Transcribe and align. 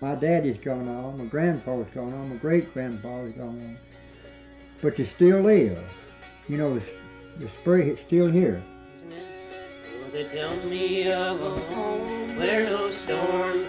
My 0.00 0.14
daddy's 0.14 0.58
gone 0.58 0.88
on, 0.88 1.16
my 1.16 1.24
grandpa's 1.24 1.86
gone 1.94 2.12
on, 2.12 2.28
my 2.28 2.36
great 2.36 2.72
grandfather's 2.74 3.34
gone 3.34 3.48
on. 3.48 3.78
But 4.82 4.98
you 4.98 5.06
still 5.16 5.40
live. 5.40 5.82
You 6.48 6.58
know, 6.58 6.74
the, 6.74 6.84
the 7.38 7.48
spring 7.60 7.88
is 7.88 7.98
still 8.06 8.30
here. 8.30 8.62
Oh, 9.10 10.10
they 10.12 10.24
tell 10.24 10.54
me 10.64 11.10
of 11.10 11.40
a 11.40 11.50
home 11.50 12.36
where 12.36 12.64
no 12.64 12.90
storm 12.90 13.65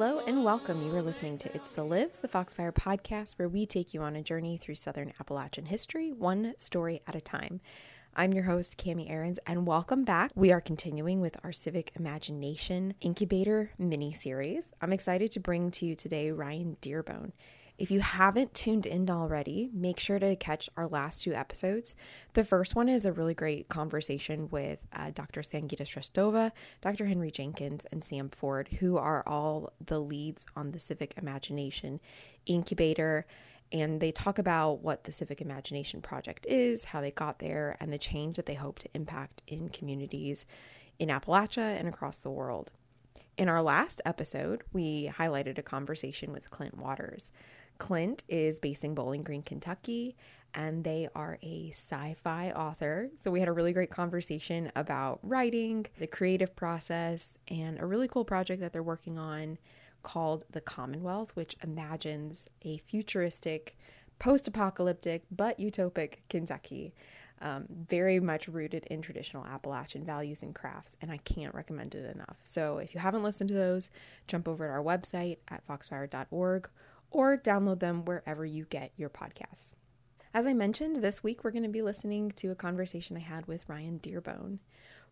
Hello 0.00 0.22
and 0.28 0.44
welcome. 0.44 0.80
You 0.86 0.94
are 0.94 1.02
listening 1.02 1.38
to 1.38 1.52
It 1.52 1.66
Still 1.66 1.88
Lives, 1.88 2.20
the 2.20 2.28
Foxfire 2.28 2.70
podcast, 2.70 3.32
where 3.32 3.48
we 3.48 3.66
take 3.66 3.92
you 3.92 4.00
on 4.00 4.14
a 4.14 4.22
journey 4.22 4.56
through 4.56 4.76
Southern 4.76 5.12
Appalachian 5.18 5.64
history, 5.64 6.12
one 6.12 6.54
story 6.56 7.02
at 7.08 7.16
a 7.16 7.20
time. 7.20 7.60
I'm 8.14 8.32
your 8.32 8.44
host, 8.44 8.78
Cami 8.78 9.10
Aarons, 9.10 9.40
and 9.44 9.66
welcome 9.66 10.04
back. 10.04 10.30
We 10.36 10.52
are 10.52 10.60
continuing 10.60 11.20
with 11.20 11.36
our 11.42 11.50
Civic 11.50 11.90
Imagination 11.96 12.94
Incubator 13.00 13.72
mini 13.76 14.12
series. 14.12 14.66
I'm 14.80 14.92
excited 14.92 15.32
to 15.32 15.40
bring 15.40 15.72
to 15.72 15.84
you 15.84 15.96
today 15.96 16.30
Ryan 16.30 16.76
Dearbone. 16.80 17.32
If 17.78 17.92
you 17.92 18.00
haven't 18.00 18.54
tuned 18.54 18.86
in 18.86 19.08
already, 19.08 19.70
make 19.72 20.00
sure 20.00 20.18
to 20.18 20.34
catch 20.34 20.68
our 20.76 20.88
last 20.88 21.22
two 21.22 21.32
episodes. 21.32 21.94
The 22.32 22.42
first 22.42 22.74
one 22.74 22.88
is 22.88 23.06
a 23.06 23.12
really 23.12 23.34
great 23.34 23.68
conversation 23.68 24.48
with 24.50 24.80
uh, 24.92 25.12
Dr. 25.14 25.42
Sangita 25.42 25.82
Shresthova, 25.82 26.50
Dr. 26.80 27.06
Henry 27.06 27.30
Jenkins, 27.30 27.86
and 27.92 28.02
Sam 28.02 28.30
Ford, 28.30 28.66
who 28.80 28.96
are 28.96 29.22
all 29.28 29.72
the 29.80 30.00
leads 30.00 30.44
on 30.56 30.72
the 30.72 30.80
Civic 30.80 31.14
Imagination 31.16 32.00
Incubator. 32.46 33.26
And 33.70 34.00
they 34.00 34.10
talk 34.10 34.40
about 34.40 34.82
what 34.82 35.04
the 35.04 35.12
Civic 35.12 35.40
Imagination 35.40 36.02
Project 36.02 36.46
is, 36.46 36.86
how 36.86 37.00
they 37.00 37.12
got 37.12 37.38
there, 37.38 37.76
and 37.78 37.92
the 37.92 37.98
change 37.98 38.34
that 38.36 38.46
they 38.46 38.54
hope 38.54 38.80
to 38.80 38.88
impact 38.92 39.42
in 39.46 39.68
communities 39.68 40.46
in 40.98 41.10
Appalachia 41.10 41.78
and 41.78 41.86
across 41.86 42.16
the 42.16 42.30
world. 42.30 42.72
In 43.36 43.48
our 43.48 43.62
last 43.62 44.00
episode, 44.04 44.64
we 44.72 45.12
highlighted 45.16 45.58
a 45.58 45.62
conversation 45.62 46.32
with 46.32 46.50
Clint 46.50 46.76
Waters. 46.76 47.30
Clint 47.78 48.24
is 48.28 48.58
based 48.58 48.84
in 48.84 48.94
Bowling 48.94 49.22
Green, 49.22 49.42
Kentucky, 49.42 50.16
and 50.54 50.82
they 50.84 51.08
are 51.14 51.38
a 51.42 51.70
sci 51.70 52.16
fi 52.22 52.50
author. 52.50 53.10
So 53.20 53.30
we 53.30 53.40
had 53.40 53.48
a 53.48 53.52
really 53.52 53.72
great 53.72 53.90
conversation 53.90 54.72
about 54.74 55.20
writing, 55.22 55.86
the 55.98 56.06
creative 56.06 56.56
process, 56.56 57.38
and 57.48 57.78
a 57.78 57.86
really 57.86 58.08
cool 58.08 58.24
project 58.24 58.60
that 58.60 58.72
they're 58.72 58.82
working 58.82 59.18
on 59.18 59.58
called 60.02 60.44
The 60.50 60.60
Commonwealth, 60.60 61.34
which 61.34 61.56
imagines 61.62 62.48
a 62.62 62.78
futuristic, 62.78 63.76
post 64.18 64.48
apocalyptic, 64.48 65.24
but 65.30 65.58
utopic 65.58 66.18
Kentucky. 66.28 66.94
Um, 67.40 67.66
very 67.70 68.18
much 68.18 68.48
rooted 68.48 68.84
in 68.86 69.00
traditional 69.00 69.46
Appalachian 69.46 70.04
values 70.04 70.42
and 70.42 70.52
crafts, 70.52 70.96
and 71.00 71.12
I 71.12 71.18
can't 71.18 71.54
recommend 71.54 71.94
it 71.94 72.12
enough. 72.12 72.36
So, 72.42 72.78
if 72.78 72.94
you 72.94 73.00
haven't 73.00 73.22
listened 73.22 73.46
to 73.50 73.54
those, 73.54 73.90
jump 74.26 74.48
over 74.48 74.66
to 74.66 74.72
our 74.72 74.82
website 74.82 75.36
at 75.46 75.64
foxfire.org 75.64 76.68
or 77.10 77.36
download 77.36 77.80
them 77.80 78.04
wherever 78.04 78.44
you 78.44 78.64
get 78.64 78.92
your 78.96 79.10
podcasts. 79.10 79.72
As 80.34 80.46
I 80.46 80.52
mentioned, 80.52 80.96
this 80.96 81.24
week 81.24 81.42
we're 81.42 81.50
going 81.50 81.62
to 81.62 81.68
be 81.68 81.82
listening 81.82 82.32
to 82.32 82.50
a 82.50 82.54
conversation 82.54 83.16
I 83.16 83.20
had 83.20 83.46
with 83.46 83.68
Ryan 83.68 83.98
Dearbone. 83.98 84.58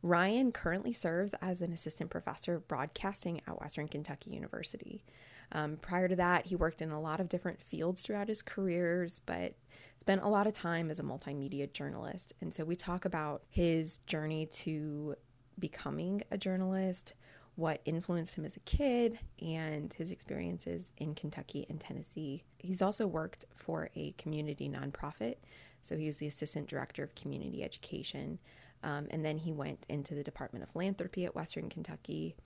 Ryan 0.03 0.53
currently 0.53 0.92
serves 0.92 1.34
as 1.41 1.62
an 1.62 1.72
assistant 1.72 2.11
professor 2.11 2.55
of 2.55 2.69
broadcasting 2.69 3.41
at 3.47 3.61
Western 3.61 3.88
Kentucky 3.88 4.30
University. 4.30 5.05
Um, 5.53 5.78
prior 5.78 6.06
to 6.06 6.16
that, 6.16 6.47
he 6.47 6.56
worked 6.56 6.83
in 6.83 6.91
a 6.91 7.00
lot 7.00 7.20
of 7.20 7.28
different 7.28 7.61
fields 7.62 8.03
throughout 8.03 8.28
his 8.28 8.42
careers, 8.42 9.22
but 9.27 9.55
spent 9.97 10.22
a 10.22 10.28
lot 10.28 10.47
of 10.47 10.53
time 10.53 10.91
as 10.91 10.98
a 10.98 11.03
multimedia 11.03 11.72
journalist. 11.72 12.34
And 12.41 12.53
so 12.53 12.64
we 12.64 12.77
talk 12.77 13.05
about 13.05 13.42
his 13.48 13.98
journey 14.06 14.47
to 14.47 15.16
becoming 15.58 16.22
a 16.31 16.36
journalist, 16.36 17.15
what 17.56 17.81
influenced 17.84 18.34
him 18.34 18.44
as 18.44 18.56
a 18.56 18.61
kid, 18.61 19.19
and 19.43 19.93
his 19.94 20.11
experiences 20.11 20.93
in 20.99 21.15
Kentucky 21.15 21.67
and 21.69 21.81
Tennessee. 21.81 22.44
He's 22.59 22.83
also 22.83 23.06
worked 23.06 23.47
for 23.55 23.91
a 23.97 24.12
community 24.19 24.69
nonprofit, 24.69 25.37
so 25.83 25.97
he's 25.97 26.19
the 26.19 26.27
assistant 26.27 26.69
director 26.69 27.03
of 27.03 27.15
community 27.15 27.65
education. 27.65 28.39
Um, 28.83 29.06
and 29.11 29.25
then 29.25 29.39
he 29.39 29.53
went 29.53 29.87
into 29.89 30.15
the 30.15 30.22
Department 30.22 30.62
of 30.62 30.71
Philanthropy 30.71 31.25
at 31.25 31.34
Western 31.34 31.69
Kentucky 31.71 32.37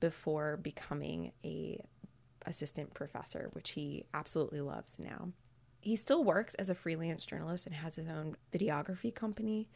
before 0.00 0.56
becoming 0.56 1.32
a 1.44 1.80
assistant 2.46 2.94
professor, 2.94 3.50
which 3.52 3.70
he 3.70 4.04
absolutely 4.14 4.60
loves 4.60 4.98
now. 4.98 5.28
He 5.80 5.96
still 5.96 6.24
works 6.24 6.54
as 6.54 6.70
a 6.70 6.74
freelance 6.74 7.26
journalist 7.26 7.66
and 7.66 7.74
has 7.74 7.96
his 7.96 8.08
own 8.08 8.36
videography 8.52 9.14
company, 9.14 9.68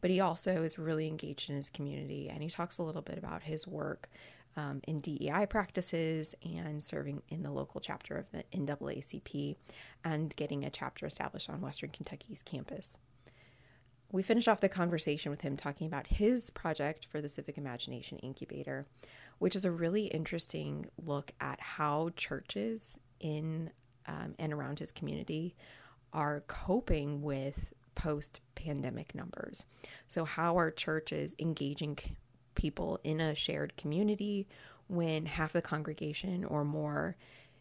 but 0.00 0.10
he 0.10 0.20
also 0.20 0.62
is 0.62 0.78
really 0.78 1.06
engaged 1.06 1.50
in 1.50 1.56
his 1.56 1.70
community 1.70 2.28
and 2.28 2.42
he 2.42 2.48
talks 2.48 2.78
a 2.78 2.82
little 2.82 3.02
bit 3.02 3.18
about 3.18 3.42
his 3.42 3.66
work 3.66 4.08
um, 4.56 4.80
in 4.86 5.00
DEI 5.00 5.46
practices 5.48 6.34
and 6.42 6.82
serving 6.82 7.22
in 7.28 7.42
the 7.42 7.50
local 7.50 7.80
chapter 7.80 8.16
of 8.16 8.30
the 8.32 8.44
NAACP 8.52 9.56
and 10.04 10.34
getting 10.36 10.64
a 10.64 10.70
chapter 10.70 11.06
established 11.06 11.48
on 11.48 11.60
Western 11.60 11.90
Kentucky's 11.90 12.42
campus. 12.42 12.98
We 14.10 14.22
finished 14.22 14.48
off 14.48 14.60
the 14.60 14.68
conversation 14.68 15.30
with 15.30 15.42
him 15.42 15.56
talking 15.56 15.86
about 15.86 16.06
his 16.06 16.50
project 16.50 17.06
for 17.06 17.20
the 17.20 17.28
Civic 17.28 17.58
Imagination 17.58 18.18
Incubator, 18.18 18.86
which 19.38 19.54
is 19.54 19.64
a 19.64 19.70
really 19.70 20.06
interesting 20.06 20.86
look 21.04 21.30
at 21.40 21.60
how 21.60 22.10
churches 22.16 22.98
in 23.20 23.70
um, 24.06 24.34
and 24.38 24.52
around 24.52 24.78
his 24.78 24.90
community 24.90 25.54
are 26.12 26.42
coping 26.46 27.22
with 27.22 27.74
post 27.98 28.40
pandemic 28.54 29.14
numbers. 29.14 29.66
So, 30.06 30.24
how 30.24 30.56
are 30.56 30.70
churches 30.70 31.34
engaging 31.38 31.98
people 32.54 32.98
in 33.04 33.20
a 33.20 33.34
shared 33.34 33.76
community 33.76 34.48
when 34.86 35.26
half 35.26 35.52
the 35.52 35.60
congregation 35.60 36.44
or 36.44 36.64
more 36.64 37.16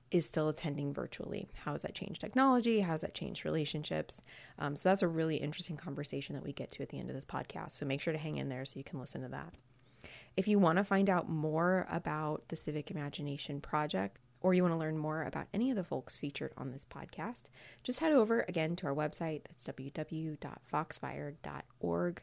is 0.09 0.25
still 0.25 0.47
attending 0.47 0.93
virtually? 0.93 1.49
How 1.55 1.73
has 1.73 1.81
that 1.81 1.95
changed 1.95 2.21
technology? 2.21 2.79
How 2.79 2.91
has 2.91 3.01
that 3.01 3.15
changed 3.15 3.43
relationships? 3.43 4.21
Um, 4.59 4.77
so, 4.77 4.87
that's 4.87 5.01
a 5.01 5.07
really 5.07 5.37
interesting 5.37 5.75
conversation 5.75 6.35
that 6.35 6.45
we 6.45 6.53
get 6.53 6.71
to 6.73 6.83
at 6.83 6.89
the 6.89 6.99
end 6.99 7.09
of 7.09 7.15
this 7.15 7.25
podcast. 7.25 7.73
So, 7.73 7.85
make 7.85 7.99
sure 7.99 8.13
to 8.13 8.19
hang 8.19 8.37
in 8.37 8.47
there 8.47 8.63
so 8.63 8.77
you 8.77 8.85
can 8.85 8.99
listen 8.99 9.23
to 9.23 9.29
that. 9.29 9.53
If 10.37 10.47
you 10.47 10.59
want 10.59 10.77
to 10.77 10.83
find 10.83 11.09
out 11.09 11.27
more 11.27 11.87
about 11.89 12.47
the 12.49 12.55
Civic 12.55 12.91
Imagination 12.91 13.59
Project, 13.59 14.19
or 14.41 14.53
you 14.53 14.61
want 14.61 14.73
to 14.73 14.79
learn 14.79 14.97
more 14.97 15.23
about 15.23 15.47
any 15.53 15.69
of 15.69 15.75
the 15.75 15.83
folks 15.83 16.17
featured 16.17 16.53
on 16.57 16.71
this 16.71 16.85
podcast, 16.85 17.45
just 17.83 17.99
head 17.99 18.11
over 18.11 18.45
again 18.47 18.75
to 18.77 18.87
our 18.87 18.95
website. 18.95 19.43
That's 19.43 19.65
www.foxfire.org. 19.65 22.21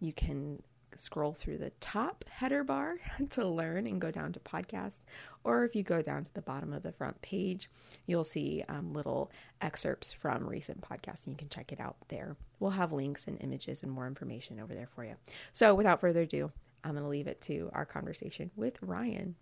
You 0.00 0.12
can 0.12 0.62
scroll 0.96 1.32
through 1.32 1.58
the 1.58 1.70
top 1.80 2.24
header 2.28 2.64
bar 2.64 2.96
to 3.30 3.46
learn 3.46 3.86
and 3.86 4.00
go 4.00 4.10
down 4.10 4.32
to 4.32 4.40
podcast. 4.40 5.00
Or 5.42 5.64
if 5.64 5.74
you 5.74 5.82
go 5.82 6.02
down 6.02 6.24
to 6.24 6.34
the 6.34 6.42
bottom 6.42 6.72
of 6.72 6.82
the 6.82 6.92
front 6.92 7.20
page, 7.22 7.70
you'll 8.06 8.24
see 8.24 8.64
um, 8.68 8.92
little 8.92 9.30
excerpts 9.60 10.12
from 10.12 10.48
recent 10.48 10.80
podcasts 10.80 11.26
and 11.26 11.34
you 11.34 11.38
can 11.38 11.48
check 11.48 11.72
it 11.72 11.80
out 11.80 11.96
there. 12.08 12.36
We'll 12.60 12.72
have 12.72 12.92
links 12.92 13.26
and 13.26 13.40
images 13.42 13.82
and 13.82 13.92
more 13.92 14.06
information 14.06 14.60
over 14.60 14.74
there 14.74 14.88
for 14.94 15.04
you. 15.04 15.14
So 15.52 15.74
without 15.74 16.00
further 16.00 16.22
ado, 16.22 16.52
I'm 16.82 16.92
going 16.92 17.02
to 17.02 17.08
leave 17.08 17.26
it 17.26 17.40
to 17.42 17.70
our 17.72 17.86
conversation 17.86 18.50
with 18.56 18.78
Ryan. 18.82 19.36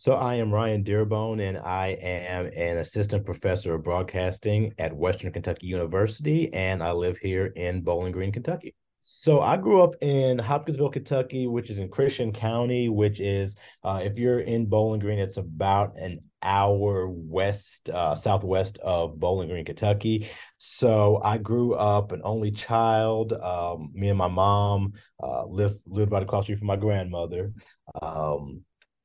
So 0.00 0.12
I 0.12 0.36
am 0.36 0.54
Ryan 0.54 0.84
Dearbone, 0.84 1.40
and 1.40 1.58
I 1.58 1.88
am 2.00 2.46
an 2.54 2.78
assistant 2.78 3.26
professor 3.26 3.74
of 3.74 3.82
broadcasting 3.82 4.72
at 4.78 4.96
Western 4.96 5.32
Kentucky 5.32 5.66
University, 5.66 6.54
and 6.54 6.84
I 6.84 6.92
live 6.92 7.18
here 7.18 7.46
in 7.46 7.80
Bowling 7.80 8.12
Green, 8.12 8.30
Kentucky. 8.30 8.76
So 8.98 9.40
I 9.40 9.56
grew 9.56 9.82
up 9.82 9.96
in 10.00 10.38
Hopkinsville, 10.38 10.90
Kentucky, 10.90 11.48
which 11.48 11.68
is 11.68 11.80
in 11.80 11.88
Christian 11.88 12.30
County, 12.30 12.88
which 12.88 13.18
is 13.18 13.56
uh, 13.82 14.00
if 14.04 14.20
you're 14.20 14.38
in 14.38 14.66
Bowling 14.66 15.00
Green, 15.00 15.18
it's 15.18 15.36
about 15.36 15.98
an 15.98 16.20
hour 16.44 17.08
west, 17.08 17.90
uh, 17.90 18.14
southwest 18.14 18.78
of 18.78 19.18
Bowling 19.18 19.48
Green, 19.48 19.64
Kentucky. 19.64 20.28
So 20.58 21.20
I 21.24 21.38
grew 21.38 21.74
up 21.74 22.12
an 22.12 22.20
only 22.22 22.52
child. 22.52 23.32
Um, 23.32 23.90
me 23.94 24.10
and 24.10 24.18
my 24.18 24.28
mom 24.28 24.92
uh, 25.20 25.44
lived 25.46 25.80
lived 25.88 26.12
right 26.12 26.22
across 26.22 26.44
the 26.44 26.54
street 26.54 26.58
from 26.60 26.68
my 26.68 26.76
grandmother. 26.76 27.52
Um, 28.00 28.62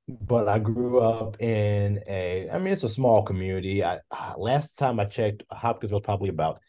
but 0.07 0.47
I 0.47 0.59
grew 0.59 0.99
up 0.99 1.41
in 1.41 2.01
a, 2.07 2.49
I 2.49 2.57
mean, 2.57 2.73
it's 2.73 2.83
a 2.83 2.89
small 2.89 3.23
community. 3.23 3.83
I 3.83 3.99
last 4.37 4.77
time 4.77 4.99
I 4.99 5.05
checked, 5.05 5.43
Hopkins 5.51 5.91
was 5.91 6.01
probably 6.03 6.29
about, 6.29 6.59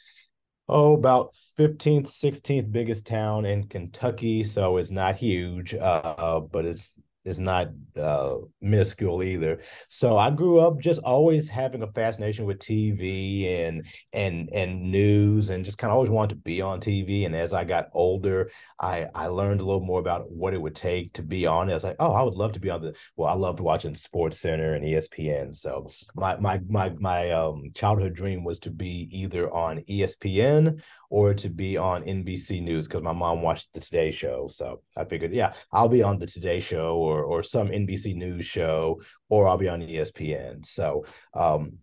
oh, 0.69 0.95
about 0.95 1.35
15th, 1.59 2.09
16th 2.09 2.71
biggest 2.71 3.07
town 3.07 3.45
in 3.45 3.67
Kentucky. 3.67 4.45
So 4.45 4.77
it's 4.77 4.91
not 4.91 5.17
huge, 5.17 5.75
uh, 5.75 6.41
but 6.41 6.65
it's 6.65 6.95
is 7.25 7.39
not 7.39 7.69
uh, 8.01 8.37
minuscule 8.61 9.23
either. 9.23 9.61
So 9.89 10.19
I 10.19 10.31
grew 10.31 10.61
up 10.61 10.81
just 10.81 11.01
always 11.03 11.49
having 11.49 11.83
a 11.83 11.93
fascination 11.93 12.45
with 12.45 12.59
TV 12.59 13.67
and 13.67 13.87
and 14.13 14.51
and 14.53 14.83
news, 14.93 15.51
and 15.51 15.65
just 15.65 15.79
kind 15.79 15.91
of 15.91 15.97
always 15.97 16.11
wanted 16.11 16.35
to 16.35 16.41
be 16.41 16.61
on 16.61 16.81
TV. 16.81 17.25
And 17.25 17.35
as 17.35 17.53
I 17.53 17.65
got 17.65 17.89
older, 17.95 18.51
I 18.79 19.07
I 19.15 19.29
learned 19.29 19.61
a 19.61 19.65
little 19.65 19.85
more 19.85 20.01
about 20.01 20.31
what 20.31 20.55
it 20.55 20.61
would 20.61 20.75
take 20.75 21.15
to 21.15 21.23
be 21.23 21.47
on 21.47 21.69
it. 21.69 21.73
I 21.73 21.77
was 21.77 21.85
like, 21.85 21.97
oh, 21.99 22.13
I 22.13 22.23
would 22.23 22.35
love 22.35 22.53
to 22.53 22.61
be 22.61 22.71
on 22.71 22.83
the. 22.83 22.95
Well, 23.17 23.31
I 23.31 23.35
loved 23.35 23.61
watching 23.61 23.95
Sports 23.95 24.39
Center 24.41 24.75
and 24.75 24.85
ESPN. 24.85 25.55
So 25.57 25.91
my 26.15 26.37
my 26.37 26.61
my 26.69 26.91
my 26.99 27.31
um, 27.31 27.71
childhood 27.75 28.15
dream 28.15 28.45
was 28.45 28.59
to 28.61 28.71
be 28.71 29.09
either 29.11 29.53
on 29.53 29.81
ESPN 29.81 30.83
or 31.15 31.33
to 31.33 31.49
be 31.49 31.77
on 31.77 32.03
NBC 32.03 32.61
News 32.61 32.89
because 32.89 33.05
my 33.05 33.13
mom 33.13 33.41
watched 33.41 33.73
the 33.73 33.79
Today 33.79 34.11
Show. 34.11 34.49
So 34.49 34.83
I 34.97 35.05
figured, 35.05 35.33
yeah, 35.33 35.53
I'll 35.71 35.89
be 35.89 36.03
on 36.03 36.19
the 36.19 36.27
Today 36.27 36.59
Show 36.59 36.97
or 36.97 37.23
or 37.23 37.41
some 37.41 37.69
NBC 37.69 38.17
News 38.17 38.45
show, 38.45 39.01
or 39.29 39.47
I'll 39.47 39.57
be 39.57 39.69
on 39.69 39.81
ESPN. 39.81 40.67
So 40.67 41.05
um, 41.33 41.75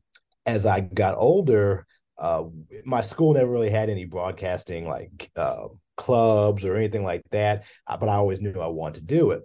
as 0.45 0.65
I 0.65 0.81
got 0.81 1.15
older, 1.17 1.87
uh, 2.17 2.43
my 2.83 3.01
school 3.01 3.33
never 3.33 3.49
really 3.49 3.69
had 3.69 3.89
any 3.89 4.03
broadcasting 4.03 4.85
like 4.85 5.31
uh, 5.37 5.69
clubs 5.95 6.65
or 6.65 6.75
anything 6.75 7.05
like 7.05 7.23
that, 7.31 7.63
uh, 7.87 7.95
but 7.95 8.09
I 8.09 8.15
always 8.15 8.41
knew 8.41 8.59
I 8.59 8.67
wanted 8.67 8.95
to 8.95 9.15
do 9.15 9.31
it. 9.31 9.43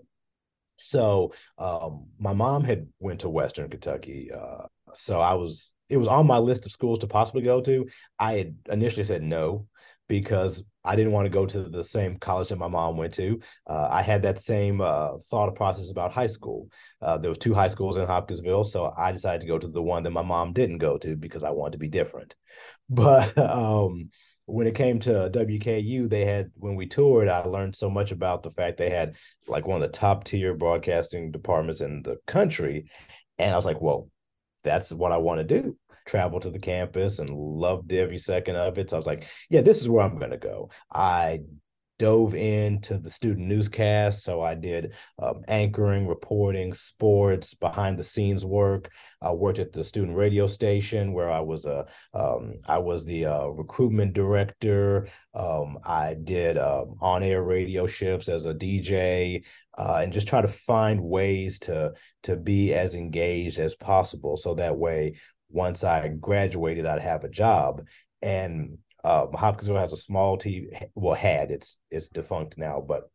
So 0.79 1.33
um, 1.59 2.07
my 2.19 2.33
mom 2.33 2.65
had 2.65 2.89
went 2.99 3.21
to 3.21 3.29
Western 3.29 3.71
Kentucky. 3.71 4.33
Uh, 4.33 4.67
so 4.95 5.21
I 5.21 5.35
was 5.35 5.75
it 5.89 5.97
was 5.97 6.09
on 6.09 6.27
my 6.27 6.39
list 6.39 6.67
of 6.67 6.73
schools 6.73 6.99
to 6.99 7.07
possibly 7.07 7.43
go 7.43 7.61
to. 7.61 7.87
I 8.19 8.33
had 8.33 8.57
initially 8.69 9.05
said 9.05 9.23
no 9.23 9.69
because 10.09 10.63
I 10.85 10.95
didn't 10.95 11.13
want 11.13 11.27
to 11.27 11.31
go 11.31 11.47
to 11.47 11.65
the 11.65 11.83
same 11.83 12.17
college 12.19 12.49
that 12.51 12.59
my 12.59 12.69
mom 12.69 12.97
went 12.97 13.15
to. 13.15 13.41
Uh, 13.67 13.89
I 13.91 14.03
had 14.03 14.23
that 14.23 14.39
same 14.39 14.81
uh, 14.81 15.19
thought 15.31 15.55
process 15.57 15.91
about 15.91 16.13
high 16.13 16.29
school. 16.29 16.69
Uh, 17.03 17.19
there 17.19 17.29
was 17.29 17.39
two 17.39 17.55
high 17.55 17.69
schools 17.69 17.97
in 17.97 18.07
Hopkinsville, 18.07 18.65
so 18.65 18.93
I 18.97 19.11
decided 19.11 19.41
to 19.41 19.49
go 19.49 19.59
to 19.59 19.67
the 19.67 19.83
one 19.83 20.05
that 20.05 20.13
my 20.13 20.23
mom 20.23 20.53
didn't 20.53 20.79
go 20.79 20.97
to 20.99 21.17
because 21.17 21.43
I 21.43 21.51
wanted 21.51 21.73
to 21.73 21.79
be 21.79 21.89
different. 21.89 22.35
But 22.89 23.37
um, 23.37 24.11
when 24.47 24.67
it 24.67 24.77
came 24.77 25.01
to 25.01 25.29
WKU, 25.31 26.09
they 26.09 26.25
had 26.25 26.51
when 26.55 26.77
we 26.77 26.87
toured, 26.87 27.29
I 27.29 27.41
learned 27.41 27.77
so 27.77 27.91
much 27.91 28.13
about 28.13 28.43
the 28.43 28.53
fact 28.53 28.79
they 28.79 28.89
had 28.89 29.17
like 29.47 29.67
one 29.67 29.83
of 29.83 29.87
the 29.91 29.99
top 29.99 30.25
tier 30.25 30.55
broadcasting 30.55 31.33
departments 31.33 31.81
in 31.81 32.03
the 32.03 32.17
country, 32.27 32.89
and 33.39 33.53
I 33.53 33.57
was 33.57 33.67
like, 33.67 33.81
well, 33.83 34.09
that's 34.63 34.93
what 34.93 35.13
I 35.13 35.19
want 35.19 35.41
to 35.41 35.61
do 35.61 35.77
travel 36.07 36.41
to 36.41 36.51
the 36.51 36.59
campus 36.59 37.19
and 37.19 37.31
loved 37.31 37.93
every 37.93 38.19
second 38.19 38.57
of 38.57 38.79
it. 38.79 38.91
So 38.91 38.97
I 38.97 38.99
was 38.99 39.07
like, 39.07 39.27
yeah, 39.51 39.61
this 39.61 39.81
is 39.81 39.89
where 39.89 40.05
I'm 40.05 40.19
going 40.19 40.31
to 40.31 40.39
go. 40.39 40.71
I 40.93 41.41
dove 41.99 42.35
into 42.35 42.99
the 42.99 43.11
student 43.11 43.47
newscast. 43.47 44.23
So 44.23 44.43
I 44.43 44.55
did 44.55 44.95
um, 45.19 45.43
anchoring, 45.49 46.07
reporting, 46.07 46.75
sports, 46.75 47.55
behind 47.55 47.99
the 47.99 48.03
scenes 48.03 48.45
work. 48.45 48.91
I 49.23 49.33
worked 49.33 49.59
at 49.59 49.73
the 49.73 49.85
student 49.85 50.17
radio 50.17 50.47
station 50.47 51.13
where 51.13 51.31
I 51.31 51.41
was 51.41 51.65
a 51.65 51.87
um, 52.13 52.55
I 52.67 52.79
was 52.79 53.05
the 53.05 53.27
uh, 53.27 53.47
recruitment 53.47 54.13
director. 54.13 55.09
Um, 55.35 55.79
I 55.85 56.17
did 56.23 56.59
um, 56.59 56.97
on 57.01 57.23
air 57.23 57.43
radio 57.43 57.87
shifts 57.87 58.29
as 58.29 58.45
a 58.47 58.55
DJ. 58.55 59.45
Uh, 59.79 60.01
and 60.03 60.11
just 60.11 60.27
try 60.27 60.41
to 60.41 60.49
find 60.49 61.03
ways 61.03 61.59
to 61.59 61.93
to 62.23 62.35
be 62.35 62.73
as 62.73 62.95
engaged 62.95 63.59
as 63.59 63.75
possible 63.75 64.39
so 64.39 64.55
that 64.55 64.75
way 64.75 65.15
once 65.57 65.83
I 65.83 66.09
graduated, 66.09 66.85
I'd 66.85 67.01
have 67.01 67.25
a 67.25 67.31
job. 67.31 67.83
And 68.21 68.79
uh, 69.03 69.27
Hopkinsville 69.35 69.79
has 69.79 69.95
a 69.95 69.97
small 69.97 70.37
TV. 70.37 70.67
Well, 70.95 71.15
had 71.15 71.51
it's 71.51 71.79
it's 71.91 72.09
defunct 72.09 72.59
now, 72.59 72.85
but 72.87 73.11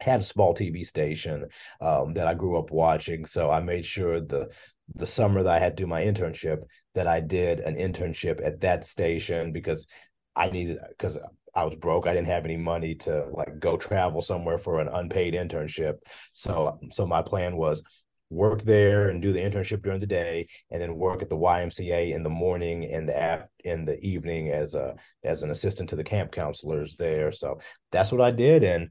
had 0.00 0.20
a 0.20 0.24
small 0.24 0.54
TV 0.54 0.84
station 0.84 1.46
um, 1.80 2.14
that 2.14 2.26
I 2.26 2.34
grew 2.34 2.58
up 2.58 2.70
watching. 2.70 3.24
So 3.24 3.50
I 3.50 3.60
made 3.60 3.86
sure 3.86 4.20
the 4.20 4.50
the 4.94 5.06
summer 5.06 5.42
that 5.44 5.54
I 5.54 5.58
had 5.60 5.76
to 5.76 5.84
do 5.84 5.86
my 5.86 6.02
internship 6.02 6.62
that 6.94 7.06
I 7.06 7.20
did 7.20 7.60
an 7.60 7.76
internship 7.76 8.44
at 8.44 8.60
that 8.62 8.82
station 8.82 9.52
because 9.52 9.86
I 10.34 10.50
needed 10.50 10.78
because 10.88 11.18
I 11.54 11.64
was 11.64 11.76
broke. 11.76 12.06
I 12.06 12.14
didn't 12.14 12.28
have 12.34 12.44
any 12.44 12.56
money 12.56 12.96
to 13.06 13.26
like 13.32 13.60
go 13.60 13.76
travel 13.76 14.22
somewhere 14.22 14.58
for 14.58 14.80
an 14.80 14.88
unpaid 14.88 15.34
internship. 15.34 15.98
So 16.32 16.80
so 16.92 17.06
my 17.06 17.22
plan 17.22 17.56
was 17.56 17.84
work 18.30 18.62
there 18.62 19.08
and 19.08 19.20
do 19.20 19.32
the 19.32 19.40
internship 19.40 19.82
during 19.82 20.00
the 20.00 20.06
day 20.06 20.46
and 20.70 20.80
then 20.80 20.94
work 20.96 21.20
at 21.20 21.28
the 21.28 21.36
YMCA 21.36 22.14
in 22.14 22.22
the 22.22 22.30
morning 22.30 22.84
and 22.84 23.08
the 23.08 23.16
af- 23.16 23.48
in 23.64 23.84
the 23.84 23.98
evening 24.00 24.50
as 24.50 24.74
a 24.74 24.94
as 25.24 25.42
an 25.42 25.50
assistant 25.50 25.88
to 25.90 25.96
the 25.96 26.04
camp 26.04 26.32
counselors 26.32 26.96
there. 26.96 27.32
So 27.32 27.60
that's 27.90 28.12
what 28.12 28.20
I 28.20 28.30
did 28.30 28.62
and 28.62 28.90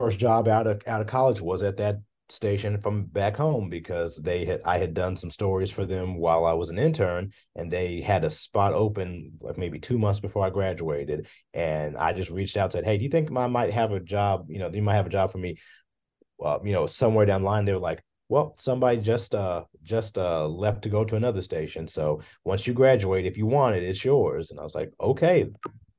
first 0.00 0.18
job 0.18 0.48
out 0.48 0.66
of 0.66 0.82
out 0.86 1.00
of 1.00 1.06
college 1.06 1.40
was 1.40 1.62
at 1.62 1.76
that 1.78 1.96
station 2.28 2.76
from 2.80 3.04
back 3.04 3.36
home 3.36 3.70
because 3.70 4.16
they 4.16 4.44
had 4.44 4.60
I 4.64 4.78
had 4.78 4.94
done 4.94 5.16
some 5.16 5.30
stories 5.30 5.70
for 5.70 5.86
them 5.86 6.16
while 6.16 6.44
I 6.44 6.54
was 6.54 6.70
an 6.70 6.78
intern 6.78 7.32
and 7.54 7.70
they 7.70 8.00
had 8.00 8.24
a 8.24 8.30
spot 8.30 8.72
open 8.72 9.32
like 9.40 9.56
maybe 9.56 9.78
2 9.78 9.96
months 9.96 10.18
before 10.18 10.44
I 10.44 10.50
graduated 10.50 11.28
and 11.54 11.96
I 11.96 12.12
just 12.12 12.30
reached 12.30 12.56
out 12.56 12.72
said 12.72 12.84
hey 12.84 12.98
do 12.98 13.04
you 13.04 13.10
think 13.10 13.30
I 13.30 13.46
might 13.46 13.72
have 13.72 13.92
a 13.92 14.00
job 14.00 14.46
you 14.48 14.58
know 14.58 14.68
you 14.72 14.82
might 14.82 14.94
have 14.94 15.06
a 15.06 15.10
job 15.10 15.30
for 15.30 15.38
me? 15.38 15.56
Uh, 16.44 16.58
you 16.64 16.72
know 16.72 16.86
somewhere 16.86 17.24
down 17.24 17.42
the 17.42 17.46
line 17.46 17.64
they 17.64 17.72
were 17.72 17.78
like 17.78 18.02
well 18.28 18.54
somebody 18.58 19.00
just 19.00 19.34
uh 19.34 19.64
just 19.82 20.18
uh 20.18 20.46
left 20.46 20.82
to 20.82 20.88
go 20.88 21.04
to 21.04 21.16
another 21.16 21.42
station 21.42 21.86
so 21.86 22.20
once 22.44 22.66
you 22.66 22.72
graduate 22.72 23.26
if 23.26 23.36
you 23.36 23.46
want 23.46 23.76
it 23.76 23.82
it's 23.82 24.04
yours. 24.04 24.50
And 24.50 24.60
i 24.60 24.64
was 24.64 24.74
like 24.74 24.92
okay 25.00 25.48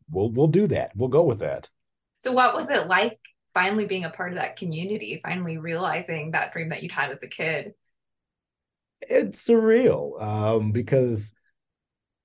we'll 0.10 0.30
we'll 0.32 0.48
do 0.48 0.68
that. 0.68 0.92
We'll 0.96 1.10
go 1.10 1.24
with 1.24 1.40
that. 1.40 1.70
So 2.18 2.32
what 2.32 2.56
was 2.56 2.70
it 2.70 2.88
like 2.88 3.20
finally 3.54 3.86
being 3.86 4.06
a 4.06 4.10
part 4.10 4.30
of 4.30 4.36
that 4.36 4.56
community 4.56 5.20
finally 5.24 5.58
realizing 5.58 6.32
that 6.32 6.54
dream 6.54 6.70
that 6.70 6.84
you'd 6.84 6.92
had 6.92 7.12
as 7.12 7.24
a 7.24 7.28
kid? 7.28 7.74
It's 9.02 9.48
surreal 9.48 10.22
um 10.22 10.72
because 10.72 11.34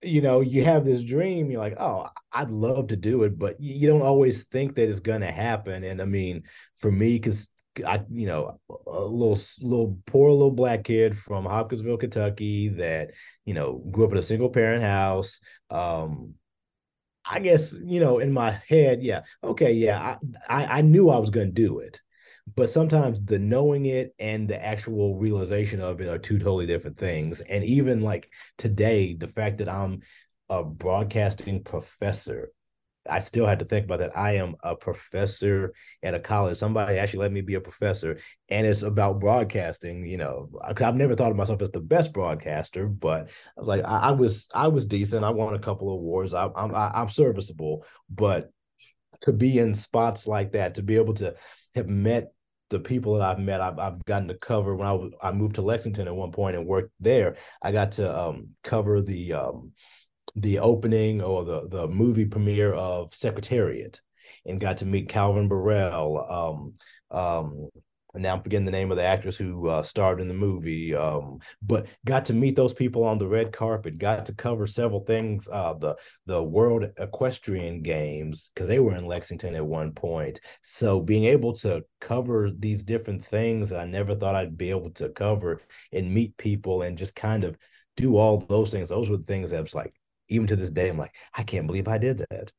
you 0.03 0.21
know 0.21 0.41
you 0.41 0.65
have 0.65 0.85
this 0.85 1.03
dream 1.03 1.49
you're 1.49 1.61
like 1.61 1.79
oh 1.79 2.09
i'd 2.33 2.51
love 2.51 2.89
to 2.89 2.97
do 2.97 3.23
it 3.23 3.39
but 3.39 3.61
you 3.61 3.87
don't 3.87 4.03
always 4.03 4.43
think 4.45 4.75
that 4.75 4.89
it's 4.89 5.01
going 5.01 5.21
to 5.21 5.31
happen. 5.31 5.85
And 5.85 6.01
i 6.01 6.05
mean 6.05 6.45
for 6.79 6.91
me 6.91 7.15
because 7.15 7.49
I, 7.87 8.03
you 8.11 8.27
know, 8.27 8.61
a 8.69 9.01
little, 9.01 9.39
little 9.61 9.99
poor 10.07 10.31
little 10.31 10.51
black 10.51 10.85
kid 10.85 11.17
from 11.17 11.45
Hopkinsville, 11.45 11.97
Kentucky, 11.97 12.69
that 12.71 13.13
you 13.45 13.55
know 13.55 13.83
grew 13.91 14.05
up 14.07 14.13
in 14.13 14.19
a 14.19 14.23
single 14.23 14.51
parent 14.51 14.83
house. 14.83 15.41
Um, 15.71 16.35
I 17.25 17.39
guess 17.39 17.75
you 17.85 18.01
know, 18.01 18.19
in 18.19 18.33
my 18.33 18.51
head, 18.69 19.03
yeah, 19.03 19.23
okay, 19.43 19.73
yeah, 19.73 20.17
I, 20.49 20.65
I, 20.65 20.79
I 20.79 20.81
knew 20.83 21.09
I 21.09 21.19
was 21.19 21.31
going 21.31 21.49
to 21.49 21.53
do 21.53 21.79
it, 21.79 22.01
but 22.55 22.71
sometimes 22.71 23.25
the 23.25 23.39
knowing 23.39 23.87
it 23.87 24.15
and 24.19 24.49
the 24.49 24.63
actual 24.63 25.17
realization 25.17 25.81
of 25.81 26.01
it 26.01 26.09
are 26.09 26.19
two 26.19 26.39
totally 26.39 26.67
different 26.67 26.99
things. 26.99 27.41
And 27.41 27.65
even 27.65 28.01
like 28.01 28.31
today, 28.59 29.15
the 29.15 29.29
fact 29.29 29.59
that 29.59 29.69
I'm 29.69 30.01
a 30.49 30.65
broadcasting 30.65 31.63
professor 31.63 32.51
I 33.09 33.19
still 33.19 33.47
had 33.47 33.59
to 33.59 33.65
think 33.65 33.85
about 33.85 33.99
that. 33.99 34.17
I 34.17 34.37
am 34.37 34.55
a 34.63 34.77
professor 34.77 35.73
at 36.03 36.15
a 36.15 36.21
college. 36.21 36.57
Somebody 36.57 36.99
actually 36.99 37.21
let 37.21 37.33
me 37.33 37.41
be 37.41 37.55
a 37.55 37.61
professor, 37.61 38.19
and 38.49 38.67
it's 38.67 38.83
about 38.83 39.21
broadcasting. 39.21 40.07
You 40.07 40.19
know, 40.19 40.51
I've 40.63 40.97
never 40.97 41.15
thought 41.15 41.31
of 41.31 41.37
myself 41.37 41.63
as 41.63 41.71
the 41.71 41.81
best 41.81 42.13
broadcaster, 42.13 42.87
but 42.87 43.29
I 43.57 43.61
was 43.61 43.69
like, 43.69 43.85
I, 43.85 43.99
I 43.99 44.11
was, 44.13 44.49
I 44.55 44.69
was 44.69 44.87
decent. 44.87 45.25
I 45.25 45.31
won 45.31 45.55
a 45.55 45.59
couple 45.59 45.89
of 45.89 45.95
awards. 45.95 46.33
I, 46.33 46.49
I'm, 46.55 46.75
I, 46.75 46.91
I'm 46.95 47.09
serviceable, 47.09 47.85
but 48.09 48.51
to 49.23 49.33
be 49.33 49.59
in 49.59 49.75
spots 49.75 50.27
like 50.27 50.53
that, 50.53 50.77
to 50.77 50.83
be 50.83 50.97
able 50.97 51.15
to 51.15 51.35
have 51.75 51.89
met 51.89 52.33
the 52.71 52.81
people 52.81 53.15
that 53.15 53.23
I've 53.23 53.39
met, 53.39 53.61
I've, 53.61 53.79
I've 53.79 54.05
gotten 54.05 54.29
to 54.29 54.35
cover 54.35 54.75
when 54.75 54.89
I 54.89 55.29
I 55.29 55.33
moved 55.33 55.57
to 55.57 55.63
Lexington 55.63 56.09
at 56.09 56.17
one 56.17 56.33
point 56.33 56.57
and 56.57 56.67
worked 56.67 56.93
there. 57.01 57.37
I 57.61 57.71
got 57.71 57.93
to 57.93 58.19
um, 58.19 58.51
cover 58.65 59.03
the 59.03 59.35
um, 59.35 59.73
the 60.35 60.59
opening 60.59 61.23
or 61.23 61.45
the 61.45 61.69
the 61.69 61.89
movie 61.89 62.27
premiere 62.27 62.73
of 62.75 63.15
Secretariat 63.15 64.01
and 64.47 64.61
got 64.61 64.79
to 64.79 64.87
meet 64.87 65.09
Calvin 65.09 65.49
Borel. 65.49 66.75
Um, 67.13 67.19
um, 67.19 67.69
now 68.15 68.35
I'm 68.35 68.43
forgetting 68.43 68.67
the 68.67 68.73
name 68.73 68.91
of 68.91 68.99
the 68.99 69.05
actress 69.05 69.37
who 69.37 69.69
uh, 69.69 69.83
starred 69.83 70.21
in 70.21 70.29
the 70.29 70.35
movie. 70.35 70.95
Um, 70.95 71.39
but 71.63 71.87
got 72.05 72.27
to 72.27 72.35
meet 72.35 72.57
those 72.57 72.75
people 72.75 73.05
on 73.05 73.19
the 73.19 73.27
red 73.27 73.53
carpet. 73.53 73.97
Got 73.97 74.27
to 74.27 74.35
cover 74.35 74.67
several 74.67 75.01
things. 75.01 75.49
Uh, 75.51 75.75
the 75.75 75.97
the 76.27 76.43
World 76.43 76.85
Equestrian 76.99 77.83
Games 77.83 78.51
because 78.55 78.69
they 78.69 78.81
were 78.81 78.97
in 78.97 79.07
Lexington 79.07 79.55
at 79.55 79.65
one 79.65 79.93
point. 79.93 80.41
So 80.63 81.01
being 81.01 81.25
able 81.25 81.55
to 81.59 81.85
cover 82.01 82.51
these 82.51 82.85
different 82.85 83.25
things 83.25 83.73
I 83.73 83.85
never 83.87 84.15
thought 84.15 84.35
I'd 84.35 84.59
be 84.59 84.71
able 84.71 84.91
to 84.93 85.09
cover 85.09 85.61
and 85.93 86.13
meet 86.13 86.37
people 86.37 86.83
and 86.83 86.99
just 86.99 87.15
kind 87.15 87.45
of 87.45 87.57
do 87.97 88.17
all 88.17 88.39
those 88.39 88.71
things. 88.71 88.91
Those 88.91 89.09
were 89.09 89.19
the 89.19 89.25
things 89.25 89.51
that 89.51 89.63
was 89.63 89.75
like 89.75 89.95
even 90.33 90.47
to 90.49 90.57
this 90.57 90.71
day, 90.71 90.89
I'm 90.89 90.99
like, 90.99 91.15
I 91.35 91.43
can't 91.43 91.67
believe 91.67 91.89
I 91.89 91.99
did 91.99 92.25
that. 92.31 92.53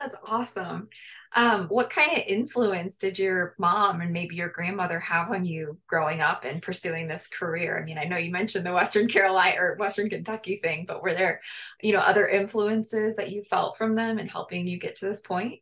That's 0.00 0.16
awesome. 0.26 0.88
Um, 1.36 1.68
what 1.68 1.90
kind 1.90 2.10
of 2.12 2.24
influence 2.26 2.96
did 2.98 3.18
your 3.18 3.54
mom 3.58 4.00
and 4.00 4.12
maybe 4.12 4.34
your 4.34 4.48
grandmother 4.48 4.98
have 4.98 5.30
on 5.30 5.44
you 5.44 5.78
growing 5.86 6.20
up 6.20 6.44
and 6.44 6.62
pursuing 6.62 7.06
this 7.06 7.28
career? 7.28 7.78
I 7.78 7.84
mean, 7.84 7.98
I 7.98 8.04
know 8.04 8.16
you 8.16 8.32
mentioned 8.32 8.66
the 8.66 8.72
Western 8.72 9.06
Carolina 9.08 9.56
or 9.58 9.76
Western 9.78 10.08
Kentucky 10.10 10.56
thing, 10.56 10.86
but 10.88 11.02
were 11.02 11.14
there, 11.14 11.40
you 11.82 11.92
know, 11.92 12.00
other 12.00 12.26
influences 12.26 13.16
that 13.16 13.30
you 13.30 13.44
felt 13.44 13.78
from 13.78 13.94
them 13.94 14.18
in 14.18 14.26
helping 14.26 14.66
you 14.66 14.78
get 14.78 14.96
to 14.96 15.04
this 15.04 15.20
point? 15.20 15.60